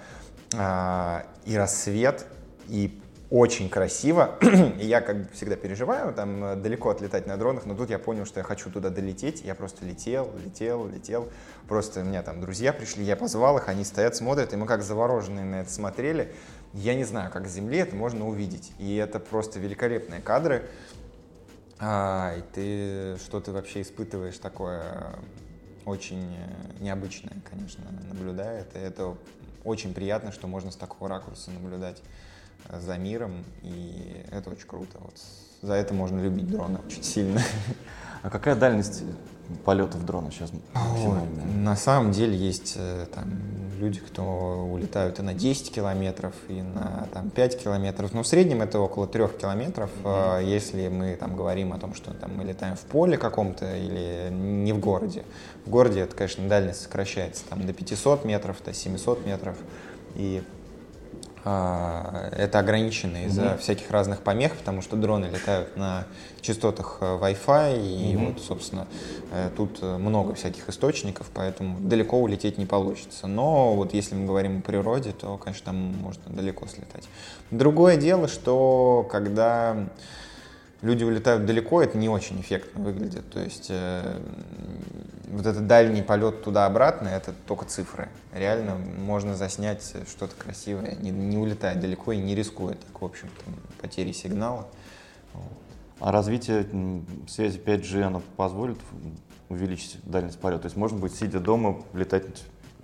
[0.57, 2.27] а, и рассвет,
[2.69, 3.00] и
[3.31, 4.39] очень красиво.
[4.81, 8.27] И я, как всегда, переживаю, там э, далеко отлетать на дронах, но тут я понял,
[8.27, 9.43] что я хочу туда долететь.
[9.43, 11.29] Я просто летел, летел, летел.
[11.69, 14.83] Просто у меня там друзья пришли, я позвал их, они стоят, смотрят, и мы как
[14.83, 16.35] завороженные на это смотрели.
[16.73, 18.73] Я не знаю, как с земли это можно увидеть.
[18.79, 20.69] И это просто великолепные кадры.
[21.79, 25.15] А, и ты что ты вообще испытываешь такое э,
[25.87, 28.79] очень э, необычное, конечно, наблюдая это.
[28.81, 29.17] Это
[29.65, 32.03] очень приятно, что можно с такого ракурса наблюдать
[32.73, 34.99] за миром, и это очень круто.
[35.01, 35.15] Вот
[35.63, 37.41] за это можно любить дроны очень сильно.
[38.23, 39.03] А какая дальность
[39.65, 41.45] полетов дрона сейчас максимальная?
[41.45, 43.29] На самом деле есть э, там
[43.79, 48.13] люди, кто улетают и на 10 километров, и на там, 5 километров.
[48.13, 50.45] Но в среднем это около 3 километров, mm-hmm.
[50.45, 54.73] если мы там говорим о том, что там, мы летаем в поле каком-то или не
[54.73, 55.25] в городе.
[55.65, 59.57] В городе это, конечно, дальность сокращается там, до 500 метров, до 700 метров.
[60.15, 60.43] И
[61.43, 63.59] это ограничено из-за mm-hmm.
[63.59, 66.05] всяких разных помех, потому что дроны летают на
[66.43, 68.27] частотах э, Wi-Fi, и mm-hmm.
[68.27, 68.87] вот, собственно,
[69.33, 73.27] э, тут много всяких источников, поэтому далеко улететь не получится.
[73.27, 77.09] Но вот если мы говорим о природе, то, конечно, там можно далеко слетать.
[77.51, 79.89] Другое дело, что когда
[80.83, 83.29] люди улетают далеко, это не очень эффектно выглядит.
[83.31, 84.21] То есть э,
[85.29, 88.09] вот этот дальний полет туда-обратно, это только цифры.
[88.33, 93.45] Реально можно заснять что-то красивое, не, не улетая далеко и не рискуя так, в общем-то,
[93.81, 94.69] потери сигнала.
[96.01, 96.67] А развитие
[97.29, 98.79] связи 5G, оно позволит
[99.51, 100.63] увеличить дальность полета?
[100.63, 102.25] То есть можно будет, сидя дома, летать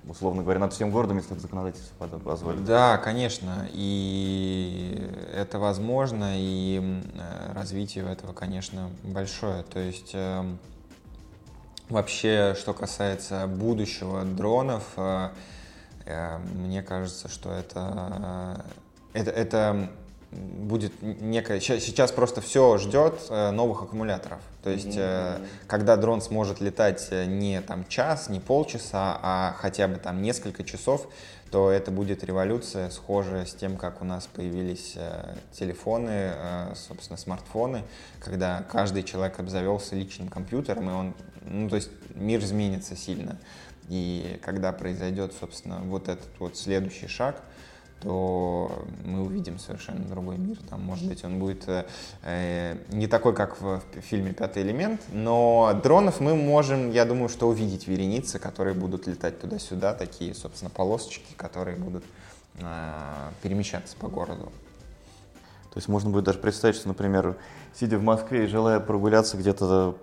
[0.06, 2.64] условно говоря, над всем городом, если законодательство позволит.
[2.64, 7.02] Да, конечно, и это возможно, и
[7.54, 9.62] развитие этого, конечно, большое.
[9.64, 10.58] То есть эм,
[11.88, 15.30] вообще, что касается будущего дронов, э,
[16.04, 18.64] э, мне кажется, что это,
[19.12, 19.90] э, это, это
[20.32, 21.60] будет некая...
[21.60, 24.40] Сейчас просто все ждет э, новых аккумуляторов.
[24.62, 25.46] То есть, mm-hmm.
[25.66, 30.64] когда дрон сможет летать э, не там час, не полчаса, а хотя бы там несколько
[30.64, 31.08] часов,
[31.50, 34.96] то это будет революция, схожая с тем, как у нас появились
[35.52, 36.32] телефоны,
[36.74, 37.84] собственно, смартфоны,
[38.18, 41.14] когда каждый человек обзавелся личным компьютером, и он,
[41.48, 43.38] ну, то есть мир изменится сильно.
[43.88, 47.40] И когда произойдет, собственно, вот этот вот следующий шаг–
[48.06, 50.56] то мы увидим совершенно другой мир.
[50.70, 51.64] Там, может быть, он будет
[52.22, 57.48] э, не такой, как в фильме «Пятый элемент», но дронов мы можем, я думаю, что
[57.48, 62.04] увидеть вереницы, которые будут летать туда-сюда, такие, собственно, полосочки, которые будут
[62.60, 64.52] э, перемещаться по городу.
[65.72, 67.36] То есть можно будет даже представить, что, например,
[67.78, 69.96] сидя в Москве и желая прогуляться где-то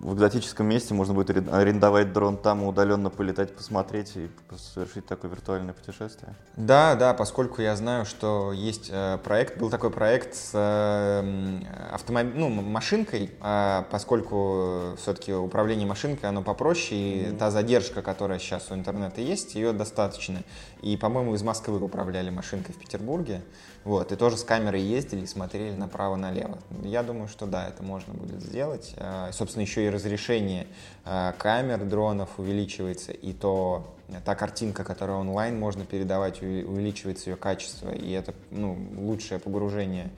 [0.00, 5.74] в экзотическом месте, можно будет арендовать дрон там, удаленно полетать, посмотреть и совершить такое виртуальное
[5.74, 6.34] путешествие.
[6.56, 11.60] Да, да, поскольку я знаю, что есть э, проект, был такой проект с э,
[11.92, 12.28] автомоб...
[12.34, 17.36] ну, машинкой, э, поскольку все-таки управление машинкой, оно попроще, и mm-hmm.
[17.36, 20.42] та задержка, которая сейчас у интернета есть, ее достаточно.
[20.80, 23.42] И, по-моему, из Москвы управляли машинкой в Петербурге.
[23.84, 26.58] Вот, и тоже с камерой ездили и смотрели направо-налево.
[26.82, 28.94] Я думаю, что да, это можно будет сделать.
[28.96, 30.66] А, собственно, еще и разрешение
[31.04, 33.94] а, камер дронов увеличивается, и то
[34.24, 40.10] та картинка, которая онлайн можно передавать, увеличивается ее качество, и это ну, лучшее погружение.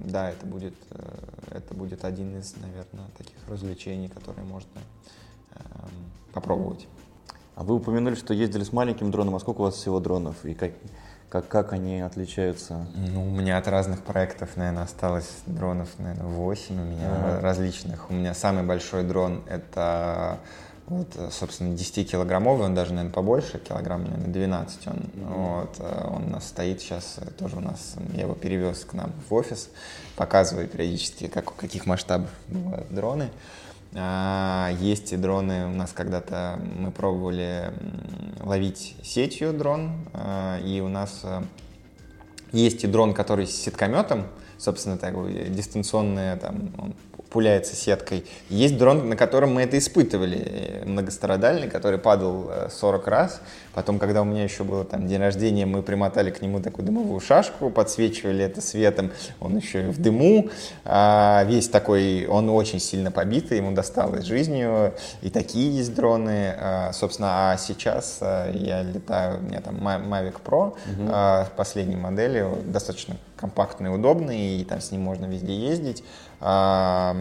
[0.00, 1.18] Да, это будет, э,
[1.50, 4.70] это будет один из, наверное, таких развлечений, которые можно
[6.32, 6.86] попробовать.
[7.54, 9.34] А вы упомянули, что ездили с маленьким дроном.
[9.34, 10.44] А сколько у вас всего дронов?
[10.44, 10.72] И как,
[11.28, 12.86] как, как они отличаются?
[12.94, 17.40] Ну, у меня от разных проектов, наверное, осталось дронов, наверное, 8 у меня ага.
[17.40, 18.10] различных.
[18.10, 20.38] У меня самый большой дрон— это
[20.86, 25.10] вот, собственно, 10-килограммовый, он даже, наверное, побольше, килограмм, наверное, 12 он.
[25.16, 28.94] Вот, э, он у нас стоит сейчас, э, тоже у нас, я его перевез к
[28.94, 29.68] нам в офис,
[30.16, 33.28] показываю периодически, как, каких масштабов бывают дроны.
[33.94, 37.72] А, есть и дроны, у нас когда-то мы пробовали
[38.40, 41.42] ловить сетью дрон, а, и у нас э,
[42.52, 44.26] есть и дрон, который с сеткометом,
[44.58, 46.94] собственно, такой дистанционный, там, он
[47.30, 48.24] пуляется сеткой.
[48.48, 53.40] Есть дрон, на котором мы это испытывали, э, многострадальный, который падал 40 э, раз.
[53.74, 57.20] Потом, когда у меня еще было там день рождения, мы примотали к нему такую дымовую
[57.20, 60.48] шашку, подсвечивали это светом, он еще и в дыму.
[60.84, 64.94] А весь такой, он очень сильно побитый, ему досталось жизнью.
[65.22, 66.54] И такие есть дроны.
[66.58, 70.76] А, собственно, а сейчас а, я летаю, у меня там Mavic Pro, угу.
[71.12, 76.02] а, последней модели, достаточно компактный, удобный, и там с ним можно везде ездить.
[76.40, 77.16] А,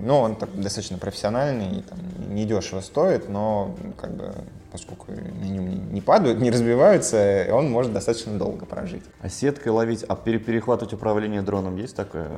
[0.00, 1.98] ну, он так, достаточно профессиональный, и, там,
[2.34, 4.34] недешево стоит, но как бы
[4.72, 9.02] поскольку на нем не падают, не разбиваются, он может достаточно долго прожить.
[9.20, 12.30] А сеткой ловить, а перехватывать управление дроном есть такое?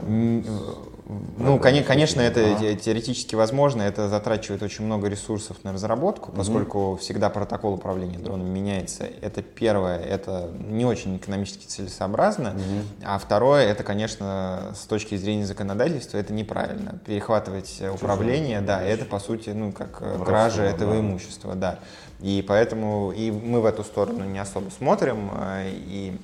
[1.38, 2.74] Ну, конечно, это а.
[2.74, 6.96] теоретически возможно, это затрачивает очень много ресурсов на разработку, поскольку угу.
[6.96, 9.06] всегда протокол управления дроном меняется.
[9.20, 13.04] Это первое, это не очень экономически целесообразно, угу.
[13.04, 16.98] а второе, это, конечно, с точки зрения законодательства, это неправильно.
[17.06, 21.00] Перехватывать управление, да, это, по сути, ну, как Воровство, кража этого да.
[21.00, 21.78] имущества, да.
[22.20, 25.30] И поэтому и мы в эту сторону не особо смотрим.
[25.32, 26.16] Э, и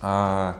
[0.00, 0.56] а,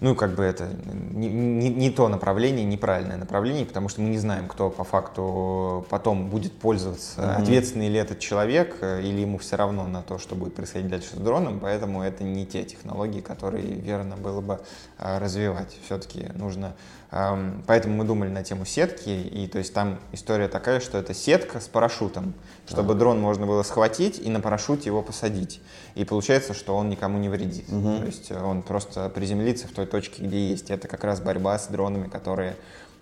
[0.00, 0.68] ну, как бы это
[1.12, 5.86] не, не, не то направление, неправильное направление, потому что мы не знаем, кто по факту
[5.90, 7.42] потом будет пользоваться, mm-hmm.
[7.42, 11.16] ответственный ли этот человек, э, или ему все равно на то, что будет происходить дальше
[11.16, 14.60] с дроном, поэтому это не те технологии, которые верно было бы
[14.98, 15.76] а, развивать.
[15.84, 16.74] Все-таки нужно...
[17.10, 21.58] Поэтому мы думали на тему сетки, и то есть там история такая, что это сетка
[21.58, 22.34] с парашютом,
[22.68, 25.60] чтобы дрон можно было схватить и на парашюте его посадить.
[25.96, 27.68] И получается, что он никому не вредит.
[27.68, 27.98] Угу.
[27.98, 30.70] То есть он просто приземлится в той точке, где есть.
[30.70, 32.54] Это как раз борьба с дронами, которые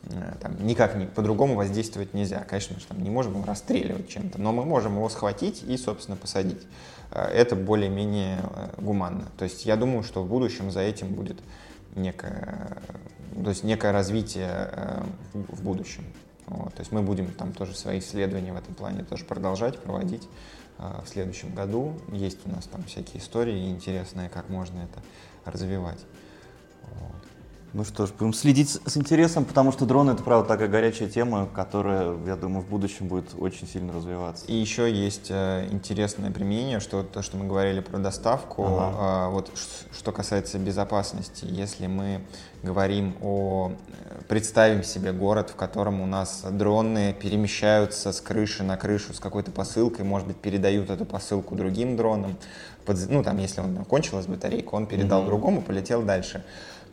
[0.04, 2.44] э, там, никак не, по-другому воздействовать нельзя.
[2.48, 6.16] Конечно, мы там, не можем его расстреливать чем-то, но мы можем его схватить и, собственно,
[6.16, 6.66] посадить.
[7.10, 9.26] Э, это более-менее э, гуманно.
[9.36, 11.36] То есть я думаю, что в будущем за этим будет
[11.94, 12.78] некое,
[13.42, 16.04] то есть некое развитие в будущем.
[16.46, 16.72] Вот.
[16.74, 20.26] То есть мы будем там тоже свои исследования в этом плане тоже продолжать проводить.
[20.78, 21.98] А, в следующем году.
[22.12, 25.02] Есть у нас там всякие истории интересные, как можно это
[25.44, 25.98] развивать.
[27.74, 31.46] Ну что ж, будем следить с интересом, потому что дроны это, правда, такая горячая тема,
[31.54, 34.46] которая, я думаю, в будущем будет очень сильно развиваться.
[34.46, 39.28] И еще есть э, интересное применение, что то, что мы говорили про доставку, ага.
[39.28, 39.50] э, вот
[39.92, 42.22] что касается безопасности, если мы
[42.62, 43.72] говорим о...
[44.00, 49.20] Э, представим себе город, в котором у нас дроны перемещаются с крыши на крышу с
[49.20, 52.38] какой-то посылкой, может быть, передают эту посылку другим дронам,
[52.86, 55.26] под, ну, там, если он кончилась батарейка, он передал mm-hmm.
[55.26, 56.42] другому, полетел дальше.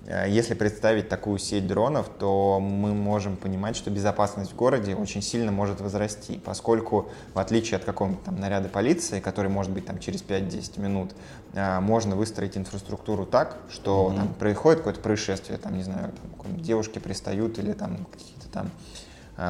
[0.06, 5.22] Э, если представить такую сеть дронов, то мы можем понимать, что безопасность в городе очень
[5.22, 9.99] сильно может возрасти, поскольку в отличие от какого-то там наряда полиции, который может быть там
[9.99, 11.12] через 5-10 минут,
[11.53, 14.16] э, можно выстроить инфраструктуру так, что mm-hmm.
[14.16, 16.12] там происходит какое-то происшествие, там, не знаю,
[16.43, 18.70] там, девушки пристают или там какие-то там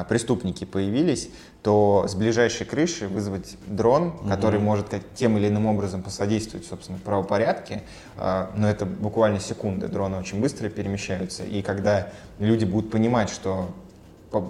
[0.08, 1.30] преступники появились,
[1.62, 4.28] то с ближайшей крыши вызвать дрон, угу.
[4.28, 7.82] который может как, тем или иным образом посодействовать, собственно, правопорядке,
[8.16, 12.08] а, но это буквально секунды, дроны очень быстро перемещаются, и когда
[12.38, 13.70] люди будут понимать, что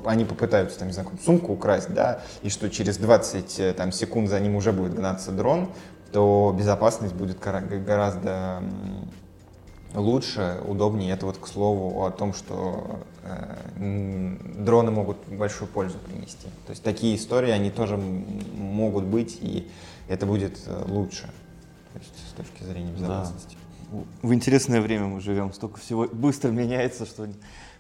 [0.05, 4.29] они попытаются, там, не знаю, сумку украсть, да, и что через 20 э, там, секунд
[4.29, 5.71] за ним уже будет гнаться дрон,
[6.13, 8.63] то безопасность будет гораздо
[9.95, 11.13] лучше, удобнее.
[11.13, 16.49] Это вот к слову о том, что э, дроны могут большую пользу принести.
[16.67, 19.71] То есть такие истории, они тоже могут быть, и
[20.09, 21.29] это будет э, лучше
[21.93, 23.57] то есть, с точки зрения безопасности.
[23.91, 23.99] Да.
[24.23, 27.29] В интересное время мы живем, столько всего быстро меняется, что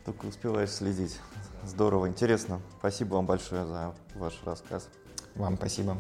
[0.04, 1.18] только успеваешь следить.
[1.64, 2.61] Здорово, интересно.
[2.78, 4.88] Спасибо вам большое за ваш рассказ.
[5.34, 5.98] Вам спасибо.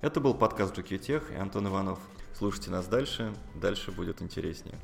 [0.00, 1.98] Это был подкаст GQ Tech и Антон Иванов.
[2.36, 4.78] Слушайте нас дальше, дальше будет интереснее.